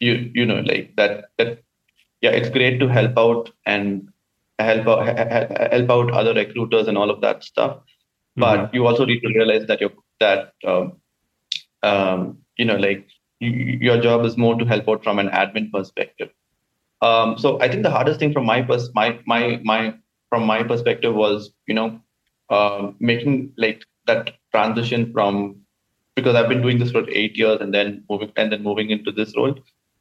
you 0.00 0.30
you 0.34 0.44
know 0.44 0.60
like 0.60 0.94
that 0.96 1.30
that 1.38 1.62
yeah 2.20 2.30
it's 2.30 2.50
great 2.50 2.78
to 2.80 2.88
help 2.88 3.16
out 3.16 3.50
and 3.66 4.08
help 4.58 4.86
out 4.86 5.72
help 5.72 5.90
out 5.90 6.10
other 6.12 6.34
recruiters 6.34 6.88
and 6.88 6.98
all 6.98 7.10
of 7.10 7.20
that 7.20 7.44
stuff 7.44 7.78
but 8.36 8.58
mm-hmm. 8.58 8.76
you 8.76 8.86
also 8.86 9.04
need 9.04 9.20
to 9.20 9.28
realize 9.28 9.66
that 9.66 9.80
you 9.80 9.90
that 10.20 10.52
um, 10.66 10.92
um, 11.82 12.38
you 12.56 12.64
know 12.64 12.76
like 12.76 13.06
you, 13.40 13.50
your 13.50 14.00
job 14.00 14.24
is 14.24 14.36
more 14.36 14.56
to 14.58 14.64
help 14.64 14.88
out 14.88 15.02
from 15.02 15.18
an 15.18 15.28
admin 15.28 15.70
perspective 15.70 16.30
um, 17.02 17.38
so 17.38 17.60
i 17.60 17.68
think 17.68 17.82
the 17.82 17.90
hardest 17.90 18.20
thing 18.20 18.32
from 18.32 18.44
my 18.44 18.60
pers- 18.62 18.92
my 18.94 19.18
my 19.26 19.60
my 19.64 19.94
from 20.28 20.44
my 20.44 20.62
perspective 20.62 21.14
was 21.14 21.50
you 21.66 21.74
know 21.74 22.00
uh, 22.50 22.90
making 22.98 23.52
like 23.56 23.84
that 24.06 24.37
transition 24.52 25.12
from 25.12 25.56
because 26.16 26.34
I've 26.34 26.48
been 26.48 26.62
doing 26.62 26.78
this 26.78 26.90
for 26.90 27.08
eight 27.10 27.36
years 27.36 27.60
and 27.60 27.72
then 27.72 28.04
moving 28.10 28.32
and 28.36 28.52
then 28.52 28.62
moving 28.62 28.90
into 28.90 29.12
this 29.12 29.36
role. 29.36 29.54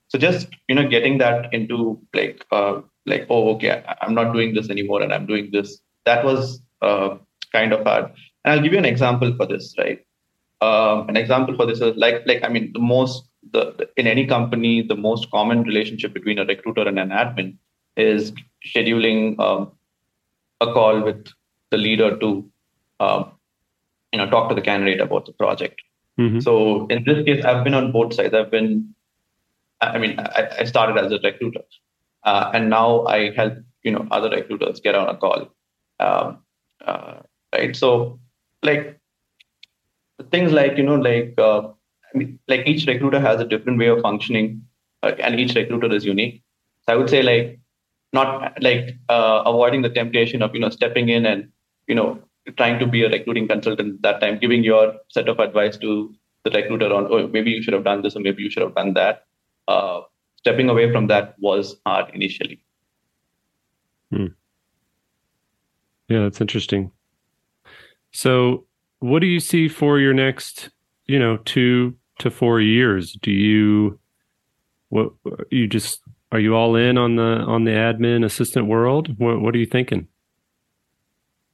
So 0.09 0.17
just 0.17 0.47
you 0.67 0.75
know 0.75 0.87
getting 0.87 1.17
that 1.19 1.53
into 1.53 1.99
like 2.13 2.45
uh, 2.51 2.81
like 3.05 3.27
oh 3.29 3.49
okay 3.55 3.83
I'm 4.01 4.15
not 4.15 4.33
doing 4.33 4.53
this 4.53 4.69
anymore 4.69 5.01
and 5.01 5.13
I'm 5.13 5.25
doing 5.25 5.49
this. 5.51 5.79
That 6.05 6.23
was 6.25 6.61
uh, 6.81 7.17
kind 7.51 7.73
of 7.73 7.85
hard. 7.85 8.05
And 8.43 8.53
I'll 8.53 8.61
give 8.61 8.73
you 8.73 8.79
an 8.79 8.85
example 8.85 9.35
for 9.35 9.45
this, 9.45 9.75
right? 9.77 9.99
Um, 10.61 11.07
an 11.09 11.17
example 11.17 11.55
for 11.55 11.65
this 11.65 11.81
is 11.81 11.95
like 11.97 12.23
like 12.25 12.43
I 12.43 12.49
mean 12.49 12.71
the 12.73 12.79
most 12.79 13.27
the, 13.51 13.73
the 13.77 13.89
in 13.97 14.07
any 14.07 14.25
company 14.25 14.81
the 14.81 14.95
most 14.95 15.29
common 15.29 15.63
relationship 15.63 16.13
between 16.13 16.39
a 16.39 16.45
recruiter 16.45 16.87
and 16.87 16.97
an 16.97 17.09
admin 17.09 17.57
is 17.95 18.33
scheduling 18.65 19.39
um, 19.39 19.71
a 20.61 20.73
call 20.73 21.01
with 21.01 21.27
the 21.69 21.77
leader 21.77 22.17
to 22.17 22.49
um, 22.99 23.31
you 24.11 24.19
know 24.19 24.29
talk 24.29 24.49
to 24.49 24.55
the 24.55 24.61
candidate 24.61 25.01
about 25.01 25.25
the 25.25 25.33
project. 25.33 25.81
Mm-hmm. 26.19 26.39
So 26.39 26.87
in 26.87 27.03
this 27.03 27.23
case, 27.25 27.45
I've 27.45 27.63
been 27.63 27.73
on 27.73 27.91
both 27.91 28.13
sides. 28.13 28.33
I've 28.33 28.49
been, 28.49 28.95
I 29.81 29.97
mean, 29.97 30.19
I, 30.19 30.49
I 30.59 30.63
started 30.63 30.97
as 30.97 31.11
a 31.11 31.19
recruiter, 31.23 31.61
uh, 32.23 32.51
and 32.53 32.69
now 32.69 33.05
I 33.05 33.31
help 33.35 33.53
you 33.83 33.91
know 33.91 34.07
other 34.11 34.29
recruiters 34.29 34.79
get 34.79 34.95
on 34.95 35.09
a 35.09 35.17
call, 35.17 35.49
um, 35.99 36.39
uh, 36.85 37.19
right? 37.53 37.75
So 37.75 38.19
like 38.63 38.99
things 40.31 40.51
like 40.51 40.77
you 40.77 40.83
know 40.83 40.95
like 40.95 41.35
uh, 41.37 41.67
I 42.13 42.17
mean, 42.17 42.39
like 42.47 42.67
each 42.67 42.87
recruiter 42.87 43.19
has 43.19 43.39
a 43.39 43.45
different 43.45 43.77
way 43.77 43.87
of 43.87 44.01
functioning, 44.01 44.63
uh, 45.03 45.11
and 45.19 45.39
each 45.39 45.55
recruiter 45.55 45.93
is 45.93 46.05
unique. 46.05 46.41
So 46.85 46.93
I 46.93 46.95
would 46.95 47.09
say 47.09 47.21
like 47.21 47.59
not 48.13 48.61
like 48.61 48.97
uh, 49.09 49.43
avoiding 49.45 49.81
the 49.81 49.89
temptation 49.89 50.41
of 50.41 50.53
you 50.53 50.61
know 50.61 50.69
stepping 50.69 51.09
in 51.09 51.25
and 51.25 51.49
you 51.87 51.95
know 51.95 52.19
trying 52.55 52.79
to 52.79 52.87
be 52.87 53.03
a 53.03 53.09
recruiting 53.09 53.47
consultant 53.47 54.01
that 54.01 54.21
time, 54.21 54.39
giving 54.39 54.63
your 54.63 54.95
set 55.09 55.27
of 55.27 55.39
advice 55.39 55.77
to 55.77 56.13
the 56.43 56.51
recruiter 56.51 56.93
on, 56.93 57.07
oh, 57.11 57.27
maybe 57.27 57.51
you 57.51 57.61
should 57.61 57.73
have 57.73 57.83
done 57.83 58.01
this 58.01 58.15
or 58.15 58.19
maybe 58.19 58.43
you 58.43 58.49
should 58.49 58.63
have 58.63 58.75
done 58.75 58.93
that. 58.93 59.25
Uh, 59.67 60.01
stepping 60.37 60.69
away 60.69 60.91
from 60.91 61.07
that 61.07 61.35
was 61.39 61.75
hard 61.85 62.09
initially. 62.13 62.63
Hmm. 64.11 64.27
Yeah, 66.07 66.21
that's 66.21 66.39
interesting. 66.39 66.91
So, 68.11 68.65
what 68.99 69.19
do 69.19 69.27
you 69.27 69.41
see 69.41 69.67
for 69.67 69.99
your 69.99 70.13
next, 70.13 70.69
you 71.05 71.19
know, 71.19 71.37
two 71.37 71.95
to 72.19 72.31
four 72.31 72.61
years? 72.61 73.13
Do 73.21 73.31
you, 73.31 73.99
what 74.89 75.11
you 75.51 75.67
just 75.67 76.01
are 76.31 76.39
you 76.39 76.55
all 76.55 76.75
in 76.75 76.97
on 76.97 77.15
the 77.15 77.23
on 77.23 77.63
the 77.63 77.71
admin 77.71 78.25
assistant 78.25 78.67
world? 78.67 79.17
What 79.19 79.41
what 79.41 79.55
are 79.55 79.57
you 79.57 79.65
thinking? 79.65 80.07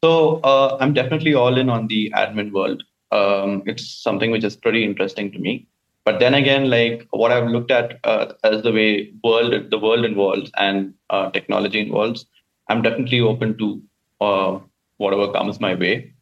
So 0.03 0.41
uh, 0.43 0.77
I'm 0.81 0.93
definitely 0.93 1.33
all 1.33 1.57
in 1.57 1.69
on 1.69 1.87
the 1.87 2.11
admin 2.13 2.51
world. 2.51 2.83
Um, 3.13 3.63
it's 3.65 3.87
something 3.87 4.31
which 4.31 4.43
is 4.43 4.57
pretty 4.57 4.83
interesting 4.83 5.31
to 5.31 5.39
me. 5.39 5.65
But 6.03 6.19
then 6.19 6.33
again, 6.33 6.69
like 6.69 7.07
what 7.11 7.31
I've 7.31 7.47
looked 7.47 7.71
at 7.71 7.99
uh, 8.03 8.33
as 8.43 8.63
the 8.63 8.73
way 8.73 9.13
world 9.23 9.69
the 9.71 9.79
world 9.79 10.03
involves 10.03 10.51
and 10.57 10.93
uh, 11.09 11.29
technology 11.31 11.79
involves, 11.79 12.25
I'm 12.67 12.81
definitely 12.81 13.21
open 13.21 13.57
to 13.59 13.81
uh, 14.19 14.59
whatever 14.97 15.31
comes 15.31 15.61
my 15.61 15.73
way. 15.75 16.13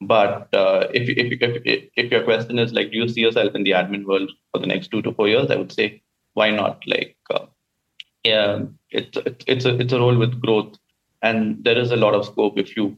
But 0.00 0.54
uh, 0.54 0.86
if, 0.94 1.08
if, 1.08 1.40
if 1.42 1.88
if 1.96 2.12
your 2.12 2.22
question 2.22 2.60
is 2.60 2.72
like, 2.72 2.92
do 2.92 2.98
you 2.98 3.08
see 3.08 3.22
yourself 3.22 3.56
in 3.56 3.64
the 3.64 3.72
admin 3.72 4.04
world 4.04 4.30
for 4.52 4.60
the 4.60 4.66
next 4.68 4.92
two 4.92 5.02
to 5.02 5.12
four 5.12 5.26
years? 5.26 5.50
I 5.50 5.56
would 5.56 5.72
say, 5.72 6.02
why 6.34 6.50
not? 6.50 6.84
Like, 6.86 7.16
uh, 7.34 7.46
yeah, 8.22 8.60
it's 8.90 9.18
it's 9.48 9.64
a 9.64 9.74
it's 9.80 9.92
a 9.92 9.98
role 9.98 10.16
with 10.16 10.40
growth, 10.40 10.78
and 11.22 11.64
there 11.64 11.78
is 11.78 11.90
a 11.90 11.96
lot 11.96 12.14
of 12.14 12.26
scope 12.26 12.58
if 12.58 12.76
you 12.76 12.96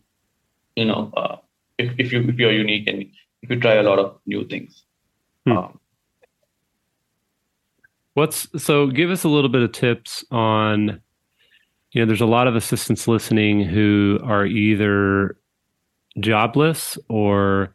you 0.77 0.85
know, 0.85 1.13
uh, 1.17 1.37
if, 1.79 1.93
if 1.99 2.13
you 2.13 2.21
if 2.29 2.37
you're 2.37 2.53
unique 2.53 2.87
and 2.87 3.05
if 3.43 3.51
you 3.51 3.61
try 3.61 3.75
a 3.75 3.83
lot 3.83 3.99
of 3.99 4.19
new 4.27 4.47
things. 4.47 4.85
Hmm. 5.47 5.53
Um, 5.53 5.81
What's 8.15 8.49
so? 8.63 8.87
Give 8.87 9.11
us 9.11 9.25
a 9.25 9.29
little 9.29 9.51
bit 9.51 9.63
of 9.63 9.73
tips 9.73 10.25
on. 10.31 11.03
You 11.93 12.03
know, 12.03 12.07
there's 12.07 12.21
a 12.21 12.27
lot 12.27 12.47
of 12.47 12.57
assistants 12.57 13.09
listening 13.09 13.63
who 13.63 14.19
are 14.23 14.45
either 14.47 15.37
jobless 16.19 16.99
or 17.09 17.75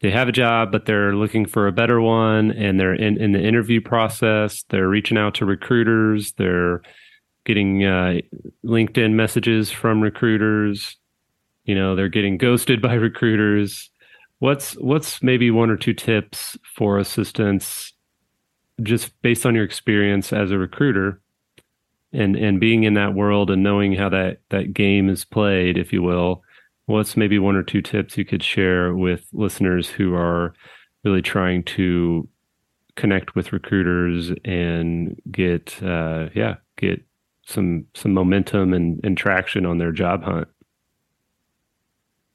they 0.00 0.10
have 0.10 0.28
a 0.28 0.32
job 0.32 0.70
but 0.72 0.86
they're 0.86 1.14
looking 1.14 1.46
for 1.46 1.66
a 1.66 1.72
better 1.72 2.00
one 2.00 2.50
and 2.50 2.78
they're 2.78 2.94
in, 2.94 3.16
in 3.20 3.30
the 3.30 3.40
interview 3.40 3.80
process 3.80 4.64
they're 4.68 4.88
reaching 4.88 5.16
out 5.16 5.34
to 5.36 5.44
recruiters 5.44 6.32
they're 6.32 6.82
getting 7.44 7.84
uh, 7.84 8.18
LinkedIn 8.64 9.12
messages 9.12 9.70
from 9.70 10.00
recruiters. 10.00 10.96
You 11.64 11.74
know, 11.74 11.96
they're 11.96 12.08
getting 12.08 12.38
ghosted 12.38 12.82
by 12.82 12.94
recruiters. 12.94 13.90
What's 14.38 14.74
what's 14.74 15.22
maybe 15.22 15.50
one 15.50 15.70
or 15.70 15.76
two 15.76 15.94
tips 15.94 16.58
for 16.76 16.98
assistants, 16.98 17.92
just 18.82 19.10
based 19.22 19.46
on 19.46 19.54
your 19.54 19.64
experience 19.64 20.32
as 20.32 20.50
a 20.50 20.58
recruiter, 20.58 21.20
and 22.12 22.36
and 22.36 22.60
being 22.60 22.84
in 22.84 22.94
that 22.94 23.14
world 23.14 23.50
and 23.50 23.62
knowing 23.62 23.94
how 23.94 24.08
that 24.10 24.38
that 24.50 24.74
game 24.74 25.08
is 25.08 25.24
played, 25.24 25.78
if 25.78 25.92
you 25.92 26.02
will. 26.02 26.42
What's 26.86 27.16
maybe 27.16 27.38
one 27.38 27.56
or 27.56 27.62
two 27.62 27.80
tips 27.80 28.18
you 28.18 28.26
could 28.26 28.42
share 28.42 28.94
with 28.94 29.26
listeners 29.32 29.88
who 29.88 30.14
are 30.14 30.54
really 31.02 31.22
trying 31.22 31.62
to 31.62 32.28
connect 32.96 33.34
with 33.34 33.52
recruiters 33.52 34.30
and 34.44 35.20
get 35.30 35.82
uh, 35.82 36.28
yeah 36.34 36.56
get 36.76 37.02
some 37.46 37.86
some 37.94 38.12
momentum 38.14 38.72
and, 38.72 39.00
and 39.04 39.16
traction 39.18 39.66
on 39.66 39.78
their 39.78 39.92
job 39.92 40.22
hunt 40.22 40.48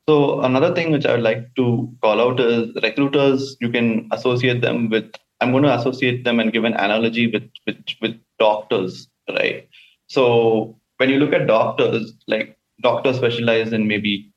so 0.10 0.42
another 0.50 0.74
thing 0.76 0.92
which 0.92 1.06
i 1.06 1.14
would 1.14 1.28
like 1.30 1.44
to 1.56 1.66
call 2.04 2.22
out 2.26 2.40
is 2.40 2.70
recruiters 2.84 3.56
you 3.62 3.70
can 3.70 4.08
associate 4.12 4.62
them 4.62 4.90
with 4.90 5.10
i'm 5.42 5.52
going 5.52 5.64
to 5.64 5.76
associate 5.76 6.24
them 6.24 6.40
and 6.40 6.54
give 6.54 6.64
an 6.64 6.74
analogy 6.74 7.28
with 7.32 7.50
with, 7.68 7.82
with 8.02 8.16
doctors 8.40 9.08
right 9.38 9.68
so 10.08 10.76
when 10.98 11.10
you 11.10 11.20
look 11.20 11.34
at 11.34 11.48
doctors 11.48 12.14
like 12.28 12.58
doctors 12.82 13.18
specialize 13.18 13.74
in 13.74 13.88
maybe 13.88 14.32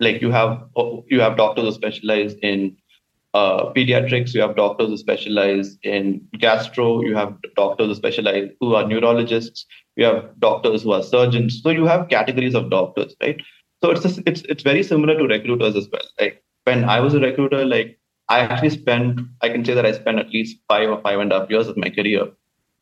like 0.00 0.22
you 0.22 0.30
have 0.30 0.62
you 1.08 1.20
have 1.20 1.36
doctors 1.36 1.64
who 1.64 1.72
specialize 1.72 2.34
in 2.42 2.76
uh, 3.34 3.72
pediatrics, 3.72 4.34
you 4.34 4.42
have 4.42 4.56
doctors 4.56 4.88
who 4.88 4.96
specialize 4.98 5.78
in 5.82 6.20
gastro, 6.38 7.02
you 7.02 7.16
have 7.16 7.34
doctors 7.56 7.88
who 7.88 7.94
specialize 7.94 8.50
who 8.60 8.74
are 8.74 8.86
neurologists, 8.86 9.66
you 9.96 10.04
have 10.04 10.38
doctors 10.38 10.82
who 10.82 10.92
are 10.92 11.02
surgeons. 11.02 11.60
So 11.62 11.70
you 11.70 11.86
have 11.86 12.08
categories 12.10 12.54
of 12.54 12.70
doctors, 12.70 13.14
right? 13.22 13.40
So 13.82 13.90
it's 13.90 14.18
it's 14.26 14.42
it's 14.42 14.62
very 14.62 14.82
similar 14.82 15.16
to 15.18 15.24
recruiters 15.24 15.76
as 15.76 15.88
well. 15.92 16.06
Like 16.20 16.42
when 16.64 16.84
I 16.84 17.00
was 17.00 17.14
a 17.14 17.20
recruiter, 17.20 17.64
like 17.64 17.98
I 18.28 18.40
actually 18.40 18.70
spent, 18.70 19.20
I 19.40 19.48
can 19.48 19.64
say 19.64 19.74
that 19.74 19.84
I 19.84 19.92
spent 19.92 20.18
at 20.18 20.30
least 20.30 20.58
five 20.68 20.88
or 20.88 21.00
five 21.02 21.18
and 21.18 21.32
a 21.32 21.40
half 21.40 21.50
years 21.50 21.66
of 21.66 21.76
my 21.76 21.90
career 21.90 22.28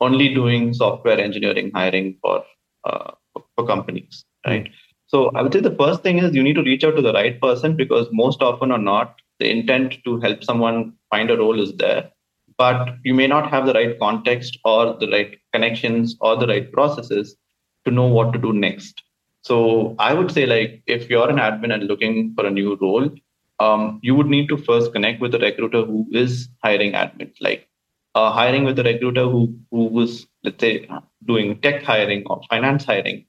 only 0.01 0.33
doing 0.35 0.75
software 0.75 1.19
engineering 1.19 1.71
hiring 1.75 2.19
for 2.23 2.45
uh, 2.85 3.13
for 3.57 3.67
companies, 3.67 4.25
right? 4.47 4.69
So 5.07 5.31
I 5.35 5.43
would 5.43 5.53
say 5.53 5.61
the 5.61 5.75
first 5.75 6.03
thing 6.03 6.19
is 6.19 6.35
you 6.35 6.43
need 6.43 6.55
to 6.55 6.63
reach 6.63 6.85
out 6.85 6.97
to 6.97 7.03
the 7.03 7.13
right 7.13 7.41
person 7.41 7.77
because 7.77 8.07
most 8.13 8.43
often 8.43 8.71
or 8.71 8.79
not, 8.79 9.17
the 9.39 9.51
intent 9.51 9.97
to 10.05 10.21
help 10.21 10.45
someone 10.45 10.93
find 11.11 11.31
a 11.31 11.37
role 11.37 11.61
is 11.61 11.75
there, 11.77 12.11
but 12.59 12.97
you 13.05 13.15
may 13.15 13.27
not 13.27 13.51
have 13.51 13.67
the 13.67 13.73
right 13.73 13.99
context 13.99 14.59
or 14.65 14.97
the 15.01 15.09
right 15.11 15.39
connections 15.53 16.17
or 16.21 16.37
the 16.37 16.47
right 16.47 16.71
processes 16.73 17.37
to 17.85 17.91
know 17.91 18.07
what 18.07 18.33
to 18.33 18.39
do 18.39 18.53
next. 18.53 19.03
So 19.43 19.95
I 19.99 20.13
would 20.15 20.31
say 20.31 20.47
like 20.47 20.83
if 20.87 21.09
you're 21.09 21.29
an 21.29 21.37
admin 21.37 21.73
and 21.73 21.85
looking 21.85 22.35
for 22.35 22.47
a 22.47 22.51
new 22.51 22.77
role, 22.81 23.11
um, 23.59 24.01
you 24.03 24.15
would 24.15 24.27
need 24.27 24.49
to 24.49 24.57
first 24.57 24.93
connect 24.93 25.21
with 25.21 25.35
a 25.35 25.39
recruiter 25.39 25.85
who 25.85 26.07
is 26.13 26.49
hiring 26.63 26.93
admins, 26.93 27.35
like 27.41 27.69
uh, 28.15 28.31
hiring 28.31 28.65
with 28.65 28.79
a 28.79 28.83
recruiter 28.83 29.25
who 29.25 29.55
who 29.71 29.85
was 29.85 30.27
let's 30.45 30.61
say 30.61 30.89
doing 31.27 31.61
tech 31.61 31.83
hiring 31.83 32.25
or 32.27 32.41
finance 32.49 32.85
hiring. 32.85 33.27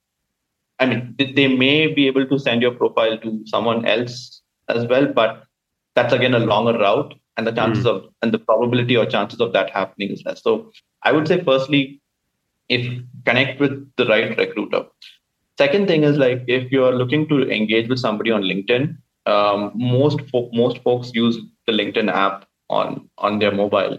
I 0.80 0.88
mean, 0.88 1.16
they 1.18 1.48
may 1.48 1.88
be 1.94 2.08
able 2.08 2.26
to 2.26 2.40
send 2.40 2.64
your 2.64 2.72
profile 2.72 3.18
to 3.20 3.44
someone 3.46 3.86
else 3.86 4.42
as 4.68 4.88
well, 4.88 5.06
but 5.06 5.44
that's 5.96 6.14
again 6.14 6.34
a 6.34 6.40
longer 6.40 6.78
route 6.78 7.14
and 7.38 7.48
the 7.48 7.52
chances 7.52 7.86
mm. 7.86 7.90
of 7.90 8.06
and 8.22 8.32
the 8.34 8.40
probability 8.40 8.96
or 8.96 9.06
chances 9.06 9.40
of 9.40 9.54
that 9.54 9.70
happening 9.70 10.10
is 10.10 10.24
less 10.26 10.42
so 10.44 10.72
i 11.04 11.12
would 11.12 11.28
say 11.28 11.44
firstly 11.44 12.02
if 12.70 12.86
connect 13.26 13.60
with 13.60 13.74
the 13.98 14.06
right 14.06 14.38
recruiter 14.38 14.84
second 15.62 15.88
thing 15.88 16.04
is 16.04 16.18
like 16.18 16.44
if 16.48 16.72
you're 16.72 16.94
looking 17.02 17.28
to 17.30 17.38
engage 17.58 17.90
with 17.90 18.00
somebody 18.00 18.32
on 18.32 18.42
linkedin 18.44 18.98
um, 19.34 19.72
most 19.76 20.22
fo- 20.32 20.50
most 20.54 20.78
folks 20.84 21.12
use 21.14 21.38
the 21.68 21.74
linkedin 21.74 22.12
app 22.12 22.46
on 22.70 23.10
on 23.18 23.40
their 23.40 23.52
mobile 23.52 23.98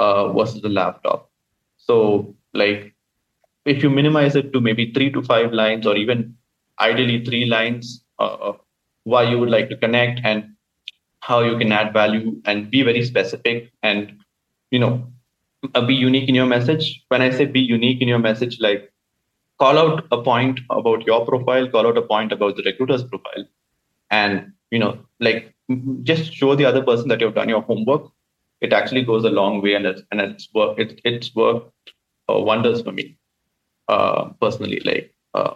uh, 0.00 0.32
versus 0.32 0.62
the 0.62 0.68
laptop. 0.68 1.30
So 1.78 2.34
like 2.54 2.94
if 3.66 3.82
you 3.82 3.90
minimize 3.90 4.36
it 4.36 4.52
to 4.52 4.60
maybe 4.60 4.92
three 4.92 5.10
to 5.12 5.22
five 5.22 5.52
lines 5.52 5.86
or 5.86 5.96
even 5.96 6.36
ideally 6.80 7.24
three 7.24 7.46
lines 7.46 8.04
uh, 8.18 8.52
why 9.04 9.22
you 9.24 9.38
would 9.40 9.50
like 9.50 9.68
to 9.70 9.76
connect 9.76 10.20
and 10.24 10.44
how 11.20 11.40
you 11.40 11.58
can 11.58 11.72
add 11.72 11.92
value 11.92 12.40
and 12.46 12.70
be 12.70 12.82
very 12.82 13.04
specific 13.04 13.72
and 13.82 14.12
you 14.70 14.78
know 14.80 15.06
uh, 15.74 15.86
be 15.86 15.94
unique 15.94 16.28
in 16.28 16.34
your 16.34 16.46
message. 16.46 17.04
When 17.08 17.22
i 17.22 17.30
say 17.30 17.46
be 17.46 17.60
unique 17.60 18.02
in 18.02 18.08
your 18.08 18.20
message 18.20 18.58
like 18.60 18.92
call 19.58 19.78
out 19.78 20.06
a 20.10 20.22
point 20.22 20.60
about 20.70 21.06
your 21.06 21.24
profile 21.24 21.68
call 21.68 21.86
out 21.86 21.98
a 21.98 22.02
point 22.02 22.32
about 22.32 22.56
the 22.56 22.62
recruiter's 22.64 23.04
profile. 23.04 23.44
And 24.10 24.52
you 24.70 24.78
know 24.78 24.98
like 25.20 25.54
just 26.02 26.32
show 26.32 26.54
the 26.54 26.64
other 26.64 26.82
person 26.82 27.08
that 27.08 27.20
you've 27.20 27.34
done 27.34 27.48
your 27.48 27.62
homework. 27.62 28.10
It 28.60 28.72
actually 28.72 29.04
goes 29.04 29.24
a 29.24 29.30
long 29.30 29.62
way 29.62 29.74
and 29.74 29.86
it's 29.86 30.02
and 30.10 30.20
it's 30.20 30.48
worked 30.54 30.80
it, 30.80 31.00
it's 31.04 31.34
worked 31.34 31.92
uh, 32.30 32.38
wonders 32.38 32.82
for 32.82 32.92
me 32.92 33.16
uh, 33.88 34.30
personally 34.40 34.80
like 34.84 35.14
uh, 35.34 35.54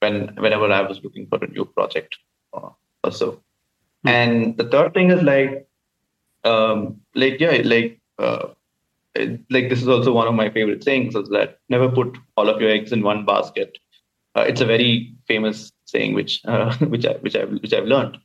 when 0.00 0.34
whenever 0.36 0.70
i 0.72 0.82
was 0.82 1.02
looking 1.04 1.26
for 1.28 1.38
a 1.44 1.48
new 1.48 1.64
project 1.64 2.16
uh, 2.52 2.70
or 3.04 3.12
so. 3.12 3.42
Hmm. 4.02 4.08
And 4.08 4.56
the 4.56 4.64
third 4.64 4.94
thing 4.94 5.10
is 5.10 5.22
like, 5.22 5.68
um, 6.44 7.00
like 7.14 7.40
yeah, 7.40 7.60
like 7.64 8.00
uh, 8.18 8.48
like 9.50 9.68
this 9.68 9.82
is 9.82 9.88
also 9.88 10.12
one 10.12 10.28
of 10.28 10.34
my 10.34 10.50
favorite 10.50 10.84
sayings 10.84 11.14
is 11.14 11.28
that 11.30 11.58
never 11.68 11.88
put 11.88 12.16
all 12.36 12.48
of 12.48 12.60
your 12.60 12.70
eggs 12.70 12.92
in 12.92 13.02
one 13.02 13.24
basket. 13.24 13.78
Uh, 14.36 14.42
it's 14.42 14.60
a 14.60 14.66
very 14.66 15.14
famous 15.26 15.72
saying 15.86 16.14
which 16.14 16.40
uh, 16.46 16.74
which 16.78 17.06
I 17.06 17.12
which 17.14 17.36
I 17.36 17.44
which 17.44 17.72
I've 17.72 17.86
learned, 17.86 18.18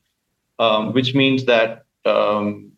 um, 0.60 0.94
which 0.94 1.14
means 1.16 1.46
that 1.46 1.86
um, 2.06 2.72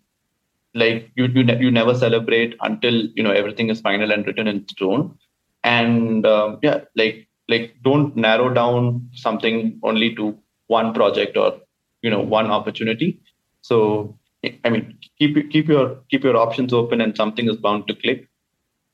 like 0.74 1.12
you 1.16 1.26
you, 1.28 1.44
ne- 1.44 1.60
you 1.60 1.72
never 1.72 1.96
celebrate 1.96 2.56
until 2.62 2.94
you 3.16 3.24
know 3.24 3.32
everything 3.32 3.70
is 3.70 3.82
final 3.82 4.12
and 4.12 4.26
written 4.26 4.48
in 4.48 4.68
stone, 4.68 5.18
and 5.64 6.26
um, 6.26 6.60
yeah, 6.62 6.82
like 6.96 7.28
like 7.50 7.76
don't 7.84 8.16
narrow 8.16 8.54
down 8.54 9.10
something 9.14 9.80
only 9.84 10.16
to 10.16 10.38
one 10.68 10.94
project 10.94 11.38
or 11.38 11.60
you 12.02 12.10
know 12.10 12.22
one 12.22 12.52
opportunity. 12.52 13.20
So 13.62 14.18
i 14.66 14.70
mean 14.70 14.98
keep 15.20 15.36
keep 15.52 15.68
your 15.68 15.86
keep 16.10 16.24
your 16.24 16.38
options 16.38 16.74
open 16.74 17.02
and 17.02 17.16
something 17.16 17.50
is 17.50 17.58
bound 17.58 17.88
to 17.88 17.96
click. 17.96 18.28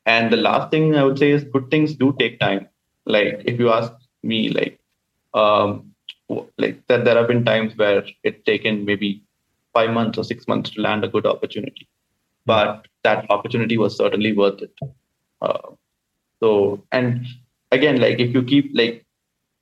And 0.05 0.31
the 0.33 0.37
last 0.37 0.71
thing 0.71 0.95
i 0.95 1.03
would 1.03 1.19
say 1.19 1.31
is 1.31 1.43
good 1.55 1.69
things 1.71 1.95
do 1.95 2.15
take 2.19 2.39
time. 2.39 2.67
Like 3.05 3.41
if 3.45 3.59
you 3.59 3.69
ask 3.71 3.91
me 4.23 4.49
like 4.49 4.79
um 5.33 5.91
like 6.57 6.77
that 6.87 7.05
there 7.05 7.17
have 7.17 7.27
been 7.27 7.45
times 7.45 7.75
where 7.77 8.03
it's 8.23 8.43
taken 8.45 8.85
maybe 8.85 9.23
five 9.73 9.91
months 9.91 10.17
or 10.17 10.23
six 10.23 10.47
months 10.47 10.71
to 10.71 10.81
land 10.81 11.03
a 11.03 11.07
good 11.07 11.25
opportunity. 11.25 11.87
But 12.45 12.87
that 13.03 13.29
opportunity 13.29 13.77
was 13.77 13.97
certainly 13.97 14.33
worth 14.33 14.61
it. 14.61 14.73
Uh, 15.41 15.69
so 16.41 16.83
and 16.91 17.25
again 17.71 17.99
like 17.99 18.19
if 18.19 18.33
you 18.33 18.43
keep 18.43 18.71
like 18.73 19.05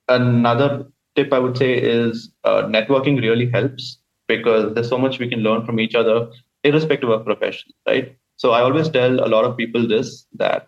another 0.07 0.87
tip 1.15 1.33
I 1.33 1.39
would 1.39 1.57
say 1.57 1.73
is 1.73 2.29
uh, 2.43 2.63
networking 2.63 3.21
really 3.21 3.49
helps 3.49 3.99
because 4.29 4.73
there's 4.73 4.87
so 4.87 4.97
much 4.97 5.19
we 5.19 5.27
can 5.27 5.41
learn 5.41 5.65
from 5.65 5.79
each 5.79 5.95
other, 5.95 6.29
irrespective 6.63 7.09
of 7.09 7.25
profession, 7.25 7.73
right? 7.85 8.15
So 8.37 8.51
I 8.51 8.61
always 8.61 8.87
tell 8.87 9.19
a 9.25 9.27
lot 9.35 9.43
of 9.43 9.57
people 9.57 9.85
this 9.87 10.25
that 10.35 10.67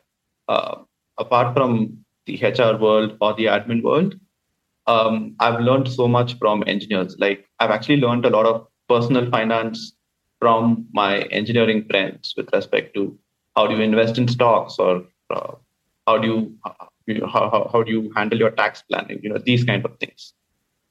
uh, 0.50 0.76
apart 1.18 1.54
from 1.54 2.04
the 2.26 2.36
HR 2.42 2.76
world 2.78 3.16
or 3.22 3.34
the 3.34 3.46
admin 3.46 3.82
world, 3.84 4.20
um, 4.88 5.36
I've 5.40 5.62
learned 5.62 5.88
so 5.88 6.08
much 6.08 6.38
from 6.38 6.64
engineers. 6.68 7.16
Like 7.20 7.48
I've 7.60 7.72
actually 7.72 8.02
learned 8.02 8.26
a 8.26 8.30
lot 8.30 8.46
of 8.46 8.68
personal 8.90 9.30
finance 9.30 9.94
from 10.40 10.86
my 10.92 11.20
engineering 11.40 11.86
friends 11.90 12.34
with 12.36 12.50
respect 12.52 12.94
to 12.96 13.18
how 13.56 13.68
do 13.68 13.76
you 13.76 13.82
invest 13.82 14.18
in 14.18 14.28
stocks 14.28 14.78
or 14.80 15.04
uh, 15.30 15.54
how 16.08 16.18
do 16.18 16.28
you 16.28 16.58
you 17.06 17.20
know, 17.20 17.28
how, 17.28 17.50
how, 17.50 17.70
how 17.72 17.84
do 17.84 17.92
you 17.92 18.12
handle 18.16 18.40
your 18.40 18.52
tax 18.52 18.82
planning? 18.82 19.20
You 19.24 19.30
know, 19.30 19.38
these 19.38 19.64
kind 19.64 19.86
of 19.86 19.98
things. 20.00 20.34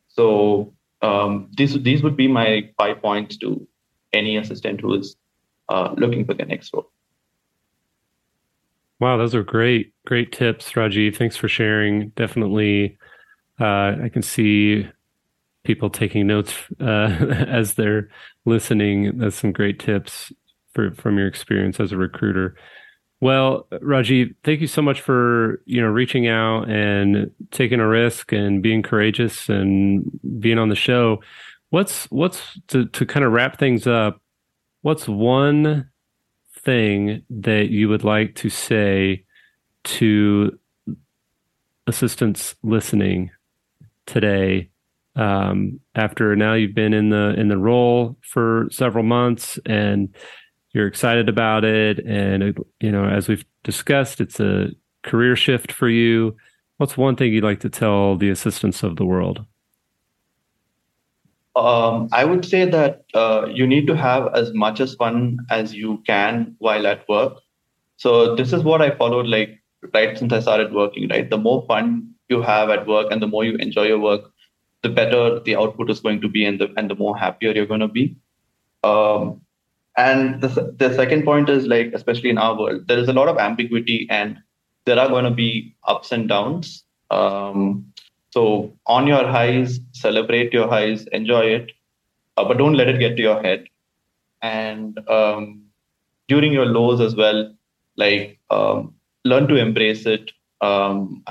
So 0.09 0.73
um, 1.03 1.49
these 1.57 1.81
these 1.83 2.03
would 2.03 2.17
be 2.17 2.29
my 2.29 2.71
five 2.77 3.01
points 3.01 3.37
to 3.39 3.67
any 4.13 4.37
assistant 4.37 4.81
who 4.81 4.95
is 4.95 5.17
uh, 5.69 5.95
looking 5.97 6.25
for 6.25 6.35
the 6.35 6.45
next 6.45 6.73
role. 6.75 6.91
Wow, 8.99 9.17
those 9.17 9.35
are 9.35 9.43
great, 9.43 9.95
great 10.05 10.31
tips, 10.31 10.73
Rajiv. 10.73 11.17
Thanks 11.17 11.37
for 11.37 11.49
sharing. 11.49 12.11
Definitely, 12.11 12.99
uh, 13.59 13.97
I 14.05 14.11
can 14.13 14.23
see 14.23 14.87
people 15.65 15.89
taking 15.89 16.27
notes 16.27 16.55
uh, 16.81 16.85
as 17.49 17.75
they're 17.75 18.11
listening. 18.45 19.19
That's 19.19 19.37
some 19.37 19.53
great 19.53 19.79
tips 19.79 20.33
for, 20.75 20.93
from 20.95 21.19
your 21.19 21.27
experience 21.27 21.81
as 21.81 21.93
a 21.93 21.97
recruiter. 21.97 22.57
Well, 23.21 23.67
Rajiv, 23.71 24.35
thank 24.45 24.63
you 24.63 24.67
so 24.67 24.81
much 24.81 25.01
for 25.03 25.63
you 25.67 25.81
know 25.81 25.89
reaching 25.89 26.27
out 26.27 26.71
and 26.71 27.31
taking 27.51 27.79
a 27.81 27.87
risk 27.87 28.33
and 28.33 28.63
being 28.63 28.83
courageous 28.83 29.49
and 29.49 30.11
being 30.41 30.59
on 30.59 30.71
the 30.71 30.75
show. 30.75 31.23
What's 31.69 32.07
what's 32.07 32.59
to 32.69 32.87
to 32.87 33.07
kind 33.07 33.25
of 33.25 33.33
wrap 33.33 33.59
things 33.59 33.87
up? 33.87 34.23
What's 34.83 35.07
one 35.07 35.91
thing 36.65 37.23
that 37.29 37.69
you 37.69 37.89
would 37.91 38.05
like 38.05 38.35
to 38.37 38.49
say 38.49 39.25
to 39.85 40.59
assistants 41.87 42.55
listening 42.63 43.31
today 44.07 44.71
um, 45.17 45.81
after 45.95 46.35
now 46.37 46.55
you've 46.55 46.75
been 46.75 46.95
in 46.95 47.11
the 47.11 47.35
in 47.37 47.49
the 47.49 47.59
role 47.59 48.17
for 48.23 48.69
several 48.71 49.05
months 49.05 49.59
and 49.67 50.15
you're 50.73 50.87
excited 50.87 51.29
about 51.29 51.65
it. 51.65 51.99
And 52.01 52.59
you 52.81 52.93
know 52.93 53.05
as 53.05 53.29
we've 53.29 53.45
discussed 53.65 54.21
it's 54.21 54.41
a 54.41 54.69
career 55.03 55.37
shift 55.37 55.73
for 55.73 55.89
you. 55.89 56.37
What's 56.77 56.97
one 56.97 57.17
thing 57.17 57.33
you'd 57.33 57.45
like 57.45 57.61
to 57.61 57.71
tell 57.71 58.17
the 58.17 58.31
assistants 58.31 58.83
of 58.83 58.97
the 58.97 59.05
world? 59.05 59.45
Um, 61.57 62.09
i 62.13 62.25
would 62.25 62.45
say 62.45 62.65
that 62.65 63.05
uh, 63.13 63.47
you 63.53 63.67
need 63.67 63.87
to 63.89 63.97
have 63.97 64.33
as 64.35 64.53
much 64.55 64.81
as 64.81 64.95
fun 64.95 65.39
as 65.51 65.75
you 65.75 66.03
can 66.07 66.55
while 66.59 66.87
at 66.87 67.09
work. 67.09 67.39
So 67.97 68.35
this 68.35 68.53
is 68.53 68.63
what 68.63 68.81
i 68.81 68.91
followed 68.91 69.27
like 69.27 69.57
right 69.95 70.17
since 70.17 70.33
i 70.33 70.41
started 70.41 70.73
working 70.73 71.09
right? 71.09 71.29
The 71.29 71.39
more 71.39 71.65
fun 71.67 72.15
you 72.29 72.41
have 72.43 72.71
at 72.71 72.87
work 72.87 73.09
and 73.11 73.21
the 73.21 73.27
more 73.27 73.45
you 73.45 73.57
enjoy 73.57 73.87
your 73.89 73.99
work 73.99 74.31
the 74.83 74.89
better 74.89 75.41
the 75.41 75.57
output 75.57 75.91
is 75.91 76.01
going 76.01 76.21
to 76.21 76.29
be 76.29 76.45
and 76.45 76.61
the 76.61 76.73
and 76.77 76.91
the 76.91 76.95
more 76.95 77.17
happier 77.17 77.53
you're 77.53 77.67
going 77.67 77.81
to 77.81 77.89
be. 77.89 78.17
Um, 78.83 79.43
and 80.01 80.41
the, 80.43 80.75
the 80.79 80.95
second 80.95 81.25
point 81.25 81.49
is 81.49 81.67
like 81.67 81.91
especially 81.95 82.31
in 82.31 82.39
our 82.39 82.59
world 82.59 82.87
there 82.89 82.99
is 82.99 83.09
a 83.09 83.13
lot 83.13 83.29
of 83.29 83.39
ambiguity 83.39 84.07
and 84.11 84.39
there 84.87 84.99
are 84.99 85.09
going 85.09 85.25
to 85.25 85.31
be 85.31 85.75
ups 85.87 86.13
and 86.13 86.29
downs 86.29 86.85
um, 87.11 87.85
so 88.31 88.73
on 88.87 89.07
your 89.07 89.27
highs 89.27 89.81
celebrate 89.93 90.53
your 90.53 90.69
highs 90.69 91.07
enjoy 91.13 91.43
it 91.59 91.73
uh, 92.37 92.45
but 92.45 92.59
don't 92.59 92.75
let 92.75 92.89
it 92.89 92.99
get 92.99 93.17
to 93.17 93.23
your 93.23 93.43
head 93.43 93.65
and 94.43 94.99
um, 95.09 95.63
during 96.29 96.53
your 96.53 96.67
lows 96.67 97.01
as 97.01 97.17
well 97.17 97.53
like 97.97 98.39
um, 98.51 98.95
learn 99.25 99.49
to 99.49 99.57
embrace 99.57 100.07
it 100.07 100.33
um, 100.61 101.23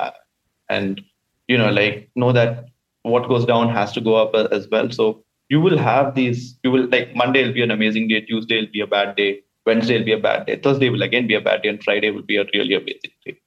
and 0.70 1.02
you 1.48 1.58
know 1.58 1.70
like 1.72 2.10
know 2.16 2.32
that 2.32 2.66
what 3.04 3.28
goes 3.28 3.46
down 3.46 3.70
has 3.70 3.92
to 3.94 4.02
go 4.02 4.16
up 4.16 4.36
as 4.52 4.68
well. 4.70 4.90
So 4.92 5.24
you 5.50 5.60
will 5.62 5.78
have 5.78 6.16
these, 6.16 6.58
you 6.64 6.72
will 6.72 6.88
like 6.90 7.16
Monday 7.16 7.46
will 7.46 7.54
be 7.54 7.64
an 7.64 7.72
amazing 7.72 8.08
day, 8.08 8.22
Tuesday 8.22 8.62
will 8.62 8.72
be 8.72 8.82
a 8.82 8.88
bad 8.88 9.16
day, 9.16 9.42
Wednesday 9.66 9.98
will 9.98 10.06
be 10.06 10.14
a 10.14 10.20
bad 10.20 10.46
day, 10.46 10.58
Thursday 10.58 10.90
will 10.90 11.02
again 11.04 11.28
be 11.28 11.36
a 11.36 11.42
bad 11.42 11.62
day, 11.64 11.70
and 11.70 11.84
Friday 11.84 12.12
will 12.12 12.24
be 12.24 12.38
a 12.38 12.46
really 12.54 12.76
amazing 12.76 13.12
day. 13.26 13.38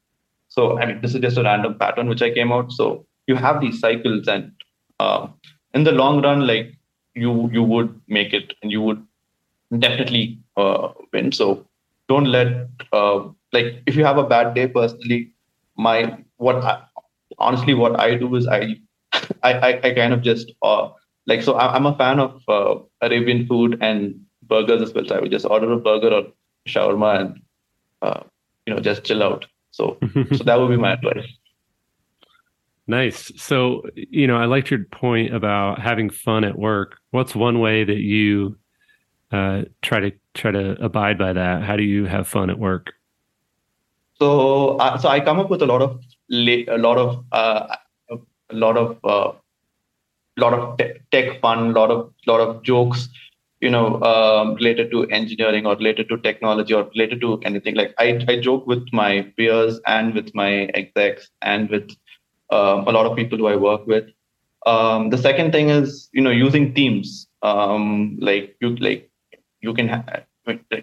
So 0.48 0.78
I 0.78 0.86
mean, 0.86 1.00
this 1.02 1.14
is 1.14 1.20
just 1.20 1.38
a 1.38 1.42
random 1.42 1.78
pattern 1.78 2.08
which 2.08 2.22
I 2.22 2.30
came 2.32 2.52
out. 2.52 2.72
So 2.72 3.06
you 3.26 3.36
have 3.36 3.60
these 3.60 3.80
cycles, 3.80 4.28
and 4.28 4.52
uh, 5.00 5.28
in 5.74 5.84
the 5.84 5.92
long 5.92 6.22
run, 6.22 6.46
like 6.46 6.74
you 7.14 7.50
you 7.52 7.62
would 7.62 8.00
make 8.08 8.32
it, 8.32 8.54
and 8.62 8.72
you 8.72 8.82
would 8.82 9.04
definitely 9.78 10.40
uh, 10.56 10.88
win. 11.12 11.32
So 11.32 11.66
don't 12.08 12.26
let 12.26 12.68
uh, 12.92 13.28
like 13.52 13.82
if 13.86 13.96
you 13.96 14.04
have 14.04 14.18
a 14.18 14.24
bad 14.26 14.54
day 14.54 14.68
personally, 14.68 15.32
my 15.76 16.18
what 16.36 16.56
I, 16.64 16.82
honestly 17.38 17.74
what 17.74 17.98
I 18.00 18.14
do 18.16 18.34
is 18.36 18.46
I 18.46 18.76
I, 19.42 19.52
I, 19.54 19.80
I 19.84 19.94
kind 19.94 20.12
of 20.12 20.22
just 20.22 20.52
uh, 20.62 20.88
like 21.26 21.42
so 21.42 21.56
I'm 21.56 21.86
a 21.86 21.96
fan 21.96 22.18
of 22.18 22.42
uh, 22.48 22.76
Arabian 23.00 23.46
food 23.46 23.78
and 23.80 24.20
burgers 24.42 24.82
as 24.82 24.92
well. 24.92 25.06
So 25.06 25.16
I 25.16 25.20
would 25.20 25.30
just 25.30 25.46
order 25.46 25.70
a 25.72 25.78
burger 25.78 26.12
or 26.12 26.24
shawarma 26.68 27.20
and 27.20 27.42
uh, 28.02 28.22
you 28.66 28.74
know 28.74 28.80
just 28.80 29.04
chill 29.04 29.22
out. 29.22 29.46
So 29.70 29.98
so 30.32 30.44
that 30.44 30.58
would 30.58 30.68
be 30.68 30.76
my 30.76 30.92
advice. 30.92 31.26
Nice. 32.86 33.32
So 33.36 33.82
you 33.94 34.26
know 34.26 34.36
I 34.36 34.46
liked 34.46 34.70
your 34.70 34.84
point 34.84 35.34
about 35.34 35.80
having 35.80 36.10
fun 36.10 36.44
at 36.44 36.58
work. 36.58 36.98
What's 37.10 37.34
one 37.34 37.60
way 37.60 37.84
that 37.84 38.00
you 38.00 38.56
uh, 39.30 39.62
try 39.82 40.00
to 40.00 40.12
try 40.34 40.50
to 40.50 40.82
abide 40.82 41.18
by 41.18 41.32
that? 41.32 41.62
How 41.62 41.76
do 41.76 41.84
you 41.84 42.06
have 42.06 42.26
fun 42.26 42.50
at 42.50 42.58
work? 42.58 42.92
So 44.18 44.76
uh, 44.78 44.98
so 44.98 45.08
I 45.08 45.20
come 45.20 45.38
up 45.38 45.50
with 45.50 45.62
a 45.62 45.66
lot 45.66 45.82
of 45.82 46.00
a 46.30 46.78
lot 46.78 46.98
of 46.98 47.24
uh, 47.30 47.76
a 48.10 48.54
lot 48.54 48.76
of 48.76 48.98
uh, 49.04 49.32
lot 50.36 50.54
of 50.54 50.78
te- 50.78 50.94
tech 51.10 51.40
fun, 51.40 51.72
lot 51.74 51.90
of 51.90 52.12
lot 52.26 52.40
of 52.40 52.62
jokes, 52.62 53.08
you 53.60 53.70
know, 53.70 54.00
um, 54.02 54.54
related 54.54 54.90
to 54.92 55.04
engineering 55.08 55.66
or 55.66 55.76
related 55.76 56.08
to 56.08 56.18
technology 56.18 56.74
or 56.74 56.84
related 56.94 57.20
to 57.22 57.40
anything. 57.44 57.74
Like 57.74 57.94
I, 57.98 58.20
I 58.28 58.40
joke 58.40 58.66
with 58.66 58.86
my 58.92 59.22
peers 59.36 59.80
and 59.86 60.14
with 60.14 60.34
my 60.34 60.64
execs 60.74 61.30
and 61.42 61.68
with 61.70 61.90
um, 62.50 62.86
a 62.86 62.92
lot 62.92 63.06
of 63.06 63.16
people 63.16 63.38
who 63.38 63.46
I 63.46 63.56
work 63.56 63.86
with. 63.86 64.04
Um, 64.66 65.10
the 65.10 65.18
second 65.18 65.52
thing 65.52 65.70
is, 65.70 66.08
you 66.12 66.22
know, 66.22 66.30
using 66.30 66.74
teams. 66.74 67.26
Um, 67.42 68.16
like 68.20 68.56
you, 68.60 68.76
like 68.76 69.10
you 69.60 69.74
can. 69.74 69.88
Ha- 69.88 70.22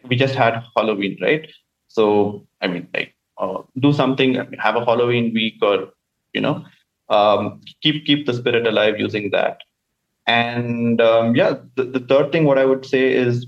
we 0.10 0.16
just 0.16 0.36
had 0.36 0.62
Halloween, 0.76 1.18
right? 1.22 1.50
So 1.88 2.48
I 2.62 2.68
mean, 2.68 2.88
like, 2.94 3.14
uh, 3.38 3.62
do 3.80 3.92
something. 3.94 4.36
Have 4.60 4.76
a 4.76 4.86
Halloween 4.86 5.34
week, 5.34 5.56
or 5.62 5.90
you 6.34 6.42
know, 6.42 6.66
um, 7.10 7.62
keep 7.82 8.06
keep 8.06 8.26
the 8.26 8.34
spirit 8.34 8.68
alive 8.68 9.00
using 9.00 9.30
that. 9.32 9.60
And 10.28 11.02
um, 11.02 11.36
yeah, 11.36 11.56
the, 11.76 11.84
the 11.84 12.00
third 12.00 12.32
thing, 12.32 12.46
what 12.46 12.60
I 12.60 12.66
would 12.66 12.86
say 12.86 13.12
is 13.14 13.48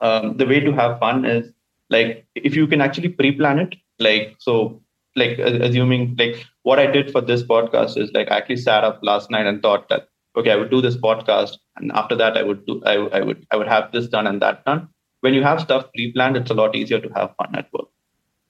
um, 0.00 0.36
the 0.36 0.46
way 0.46 0.60
to 0.60 0.72
have 0.72 0.98
fun 0.98 1.24
is 1.24 1.50
like 1.88 2.26
if 2.34 2.54
you 2.54 2.66
can 2.66 2.80
actually 2.80 3.08
pre-plan 3.08 3.58
it, 3.58 3.76
like 3.98 4.36
so, 4.38 4.82
like 5.14 5.38
assuming 5.38 6.14
like 6.18 6.44
what 6.62 6.78
I 6.78 6.86
did 6.86 7.10
for 7.10 7.20
this 7.20 7.42
podcast 7.42 7.96
is 7.96 8.10
like 8.12 8.30
I 8.30 8.38
actually 8.38 8.58
sat 8.58 8.84
up 8.84 9.00
last 9.02 9.30
night 9.30 9.46
and 9.46 9.62
thought 9.62 9.88
that 9.88 10.08
okay, 10.36 10.50
I 10.50 10.56
would 10.56 10.70
do 10.70 10.82
this 10.82 10.96
podcast, 10.96 11.56
and 11.76 11.90
after 11.92 12.14
that 12.16 12.36
I 12.36 12.42
would 12.42 12.66
do 12.66 12.82
I, 12.84 12.94
I 12.94 13.20
would 13.22 13.46
I 13.50 13.56
would 13.56 13.68
have 13.68 13.90
this 13.92 14.08
done 14.08 14.26
and 14.26 14.42
that 14.42 14.64
done. 14.64 14.88
When 15.20 15.32
you 15.32 15.42
have 15.42 15.60
stuff 15.60 15.86
pre-planned, 15.94 16.36
it's 16.36 16.50
a 16.50 16.54
lot 16.54 16.76
easier 16.76 17.00
to 17.00 17.08
have 17.14 17.34
fun 17.36 17.54
at 17.54 17.72
work. 17.72 17.88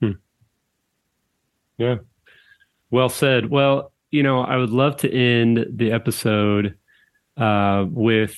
Hmm. 0.01 0.11
Yeah. 1.79 1.97
Well 2.91 3.09
said. 3.09 3.51
Well, 3.51 3.93
you 4.11 4.23
know, 4.23 4.41
I 4.41 4.57
would 4.57 4.71
love 4.71 4.97
to 4.99 5.13
end 5.13 5.67
the 5.75 5.93
episode 5.93 6.77
uh, 7.37 7.85
with, 7.89 8.37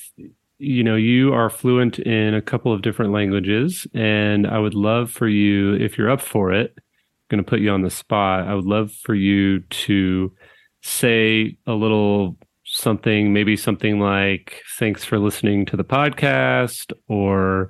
you 0.57 0.83
know, 0.83 0.95
you 0.95 1.33
are 1.33 1.49
fluent 1.49 1.99
in 1.99 2.33
a 2.33 2.41
couple 2.41 2.73
of 2.73 2.81
different 2.81 3.13
languages, 3.13 3.87
and 3.93 4.45
I 4.45 4.59
would 4.59 4.73
love 4.73 5.11
for 5.11 5.27
you, 5.27 5.75
if 5.75 5.97
you're 5.97 6.09
up 6.09 6.21
for 6.21 6.51
it, 6.51 6.73
I'm 6.77 6.83
going 7.29 7.43
to 7.43 7.49
put 7.49 7.59
you 7.59 7.71
on 7.71 7.83
the 7.83 7.89
spot. 7.89 8.47
I 8.47 8.55
would 8.55 8.65
love 8.65 8.91
for 8.91 9.15
you 9.15 9.59
to 9.59 10.33
say 10.81 11.57
a 11.65 11.73
little 11.73 12.37
something, 12.65 13.31
maybe 13.33 13.55
something 13.55 13.99
like, 13.99 14.61
thanks 14.77 15.05
for 15.05 15.17
listening 15.17 15.65
to 15.67 15.77
the 15.77 15.83
podcast, 15.83 16.91
or 17.07 17.69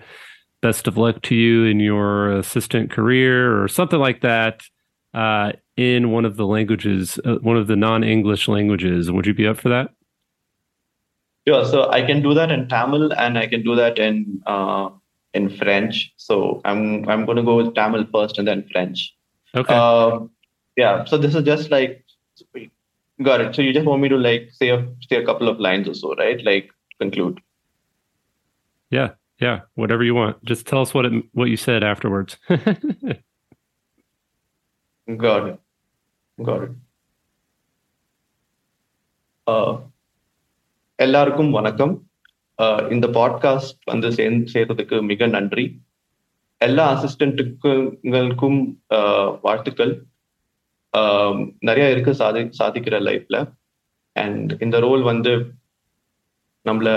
best 0.61 0.87
of 0.87 0.97
luck 0.97 1.21
to 1.23 1.35
you 1.35 1.65
in 1.65 1.79
your 1.79 2.31
assistant 2.37 2.91
career, 2.91 3.61
or 3.61 3.67
something 3.67 3.99
like 3.99 4.21
that. 4.21 4.61
Uh, 5.13 5.53
in 5.75 6.11
one 6.11 6.25
of 6.25 6.35
the 6.35 6.45
languages, 6.45 7.19
uh, 7.25 7.35
one 7.35 7.57
of 7.57 7.67
the 7.67 7.75
non-English 7.75 8.47
languages. 8.47 9.11
Would 9.11 9.25
you 9.25 9.33
be 9.33 9.47
up 9.47 9.57
for 9.57 9.69
that? 9.69 9.91
Sure. 11.47 11.65
So 11.65 11.89
I 11.89 12.01
can 12.01 12.21
do 12.21 12.33
that 12.33 12.51
in 12.51 12.67
Tamil 12.67 13.13
and 13.13 13.37
I 13.37 13.47
can 13.47 13.63
do 13.63 13.75
that 13.75 13.97
in 13.97 14.41
uh, 14.45 14.89
in 15.33 15.49
French. 15.49 16.13
So 16.17 16.61
I'm 16.65 17.07
I'm 17.09 17.25
going 17.25 17.37
to 17.37 17.43
go 17.43 17.55
with 17.55 17.73
Tamil 17.75 18.05
first 18.11 18.37
and 18.37 18.47
then 18.47 18.67
French. 18.71 19.15
Okay. 19.55 19.73
Uh, 19.73 20.19
yeah. 20.75 21.05
So 21.05 21.17
this 21.17 21.33
is 21.33 21.43
just 21.43 21.71
like 21.71 22.05
got 23.23 23.41
it. 23.41 23.55
So 23.55 23.61
you 23.61 23.73
just 23.73 23.85
want 23.85 24.01
me 24.01 24.09
to 24.09 24.17
like 24.17 24.49
say 24.51 24.69
a 24.69 24.87
say 25.09 25.15
a 25.15 25.25
couple 25.25 25.47
of 25.47 25.59
lines 25.59 25.87
or 25.87 25.93
so, 25.93 26.13
right? 26.15 26.43
Like 26.43 26.69
conclude. 26.99 27.39
Yeah. 28.91 29.11
Yeah. 29.39 29.61
Whatever 29.75 30.03
you 30.03 30.13
want. 30.13 30.43
Just 30.43 30.67
tell 30.67 30.81
us 30.81 30.93
what 30.93 31.05
it 31.05 31.23
what 31.31 31.49
you 31.49 31.57
said 31.57 31.83
afterwards. 31.83 32.37
got 35.17 35.47
it. 35.47 35.59
Got 36.37 36.63
it. 36.63 36.73
Uh, 39.47 39.71
எல்லாருக்கும் 40.99 41.51
வணக்கம் 41.51 41.93
uh, 42.59 42.81
இந்த 42.89 43.07
podcast 43.07 43.79
வந்து 43.83 44.07
சேர்ந்து 44.11 44.51
சேர்றதுக்கு 44.53 44.97
மிக 45.01 45.27
நன்றி 45.27 45.65
எல்லா 46.61 46.85
அசிஸ்டண்ட்டுக்குங்களுக்கும் 46.95 48.59
uh, 48.97 49.27
வாழ்த்துக்கள் 49.41 49.93
um, 50.93 51.37
நிறைய 51.59 51.87
இருக்கு 51.89 52.13
சாதி 52.13 52.43
சாதிக்கிற 52.59 52.97
லைஃப்ல 53.09 53.39
அண்ட் 54.15 54.51
இந்த 54.59 54.79
ரோல் 54.79 55.05
வந்து 55.11 55.33
நம்மள 56.65 56.89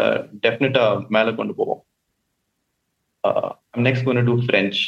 டெஃபினட்டா 0.46 0.86
மேல 1.08 1.32
கொண்டு 1.32 1.54
போவோம் 1.54 1.82
நெக்ஸ்ட் 3.86 4.08
கொண்டு 4.08 4.22
to 4.22 4.36
French 4.46 4.80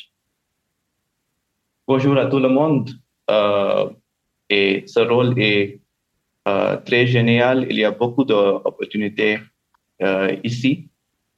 Bonjour 1.88 2.16
à 2.16 2.26
tout 2.26 2.38
le 2.38 2.48
monde. 2.48 2.90
Euh, 3.30 3.90
et 4.50 4.84
ce 4.86 5.00
rôle 5.00 5.38
est 5.38 5.80
euh, 6.46 6.76
très 6.78 7.06
génial. 7.06 7.66
Il 7.70 7.76
y 7.76 7.84
a 7.84 7.90
beaucoup 7.90 8.24
d'opportunités 8.24 9.38
euh, 10.02 10.36
ici. 10.44 10.88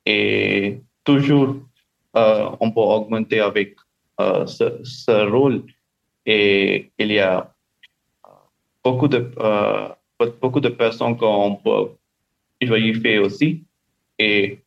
Et 0.04 0.80
toujours 1.04 1.56
on 2.14 2.70
peut 2.70 2.80
augmenter 2.80 3.40
avec 3.40 3.76
ce, 4.18 4.80
ce, 4.82 5.30
rôle. 5.30 5.64
Et 6.24 6.90
il 6.98 7.12
y 7.12 7.18
a 7.18 7.54
beaucoup 8.82 9.06
de 9.06 9.30
beaucoup 10.40 10.60
de 10.60 10.70
personnes 10.70 11.14
qu'on 11.18 11.56
peut 11.56 11.90
faire 12.66 13.22
aussi. 13.22 13.64
Et 14.18 14.60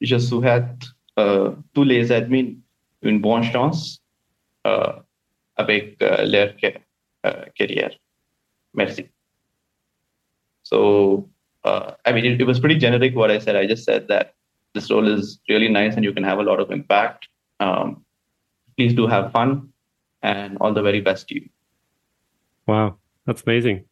je 0.00 0.18
souhaite 0.18 0.84
tous 1.72 1.82
les 1.82 2.12
admins 2.12 2.52
une 3.02 3.20
bonne 3.20 3.42
chance 3.42 4.00
avec 5.56 5.96
leur 6.00 6.56
carrière. 7.54 7.96
merci. 8.76 9.08
So, 10.62 11.28
uh, 11.64 11.92
I 12.04 12.12
mean, 12.12 12.24
it, 12.24 12.40
it, 12.40 12.44
was 12.44 12.60
pretty 12.60 12.76
generic 12.76 13.16
what 13.16 13.30
I 13.30 13.38
said. 13.38 13.56
I 13.56 13.66
just 13.66 13.84
said 13.84 14.06
that 14.08 14.34
this 14.74 14.90
role 14.90 15.08
is 15.08 15.40
really 15.48 15.68
nice 15.68 15.94
and 15.96 16.04
you 16.04 16.12
can 16.12 16.22
have 16.22 16.38
a 16.38 16.42
lot 16.42 16.60
of 16.60 16.70
impact. 16.70 17.28
Um, 17.58 18.04
please 18.76 18.94
do 18.94 19.06
have 19.06 19.32
fun 19.32 19.70
and 20.22 20.58
all 20.60 20.72
the 20.72 20.82
very 20.82 21.00
best 21.00 21.28
to 21.28 21.36
you. 21.36 21.48
Wow, 22.66 22.96
that's 23.26 23.42
amazing. 23.42 23.84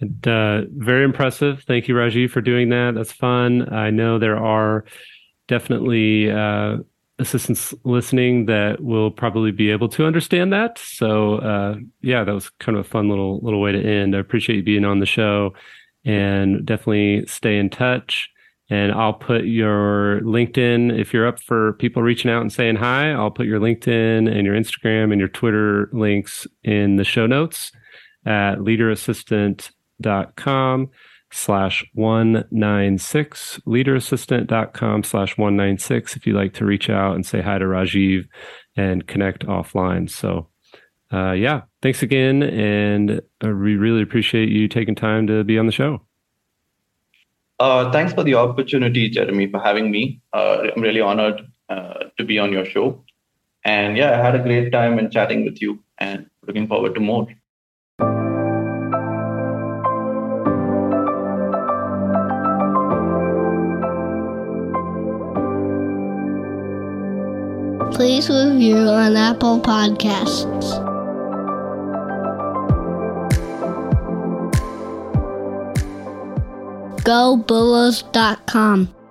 And, 0.00 0.26
uh, 0.26 0.62
very 0.76 1.04
impressive. 1.04 1.62
Thank 1.66 1.88
you, 1.88 1.94
Rajiv, 1.94 2.30
for 2.30 2.40
doing 2.40 2.70
that. 2.70 2.94
That's 2.94 3.12
fun. 3.12 3.72
I 3.72 3.90
know 3.90 4.18
there 4.18 4.38
are 4.38 4.84
definitely 5.46 6.30
uh, 6.30 6.78
assistants 7.22 7.74
listening 7.84 8.46
that 8.46 8.82
will 8.82 9.10
probably 9.10 9.50
be 9.50 9.70
able 9.70 9.88
to 9.90 10.04
understand 10.04 10.52
that. 10.52 10.78
So 10.78 11.36
uh, 11.36 11.76
yeah, 12.02 12.24
that 12.24 12.32
was 12.32 12.50
kind 12.60 12.76
of 12.76 12.84
a 12.84 12.88
fun 12.88 13.08
little 13.08 13.40
little 13.40 13.60
way 13.60 13.72
to 13.72 13.82
end. 13.82 14.14
I 14.14 14.18
appreciate 14.18 14.56
you 14.56 14.62
being 14.62 14.84
on 14.84 15.00
the 15.00 15.06
show, 15.06 15.54
and 16.04 16.66
definitely 16.66 17.24
stay 17.26 17.58
in 17.58 17.70
touch. 17.70 18.28
And 18.70 18.92
I'll 18.92 19.14
put 19.14 19.44
your 19.44 20.20
LinkedIn 20.20 20.96
if 20.98 21.12
you're 21.12 21.26
up 21.26 21.40
for 21.40 21.72
people 21.74 22.02
reaching 22.02 22.30
out 22.30 22.42
and 22.42 22.52
saying 22.52 22.76
hi. 22.76 23.10
I'll 23.10 23.30
put 23.30 23.46
your 23.46 23.60
LinkedIn 23.60 24.30
and 24.30 24.46
your 24.46 24.54
Instagram 24.54 25.12
and 25.12 25.20
your 25.20 25.28
Twitter 25.28 25.90
links 25.92 26.46
in 26.64 26.96
the 26.96 27.04
show 27.04 27.26
notes 27.26 27.70
at 28.24 28.60
leaderassistant.com 28.60 30.90
slash 31.32 31.84
196 31.94 33.60
leaderassistant.com 33.66 35.02
slash 35.02 35.38
196 35.38 36.16
if 36.16 36.26
you'd 36.26 36.36
like 36.36 36.52
to 36.52 36.64
reach 36.64 36.90
out 36.90 37.14
and 37.14 37.24
say 37.24 37.40
hi 37.40 37.58
to 37.58 37.64
rajiv 37.64 38.26
and 38.76 39.06
connect 39.06 39.46
offline. 39.46 40.08
So 40.08 40.48
uh, 41.12 41.32
yeah 41.32 41.62
thanks 41.80 42.02
again 42.02 42.42
and 42.42 43.22
uh, 43.44 43.48
we 43.48 43.76
really 43.76 44.02
appreciate 44.02 44.50
you 44.50 44.68
taking 44.68 44.94
time 44.94 45.26
to 45.26 45.42
be 45.42 45.58
on 45.58 45.66
the 45.66 45.72
show. 45.72 46.02
Uh, 47.58 47.90
thanks 47.92 48.12
for 48.12 48.24
the 48.24 48.34
opportunity 48.34 49.08
jeremy 49.08 49.50
for 49.50 49.58
having 49.58 49.90
me. 49.90 50.20
Uh, 50.32 50.68
i'm 50.74 50.82
really 50.82 51.00
honored 51.00 51.40
uh, 51.68 52.04
to 52.18 52.24
be 52.24 52.38
on 52.38 52.52
your 52.52 52.66
show. 52.66 53.02
And 53.64 53.96
yeah 53.96 54.18
i 54.18 54.22
had 54.22 54.34
a 54.34 54.42
great 54.42 54.70
time 54.70 54.98
in 54.98 55.10
chatting 55.10 55.44
with 55.44 55.62
you 55.62 55.82
and 55.98 56.26
looking 56.46 56.66
forward 56.66 56.94
to 56.94 57.00
more 57.00 57.26
please 68.02 68.28
review 68.28 68.78
on 68.88 69.16
Apple 69.16 69.60
Podcasts. 69.60 70.72
GoBulls.com 77.04 79.01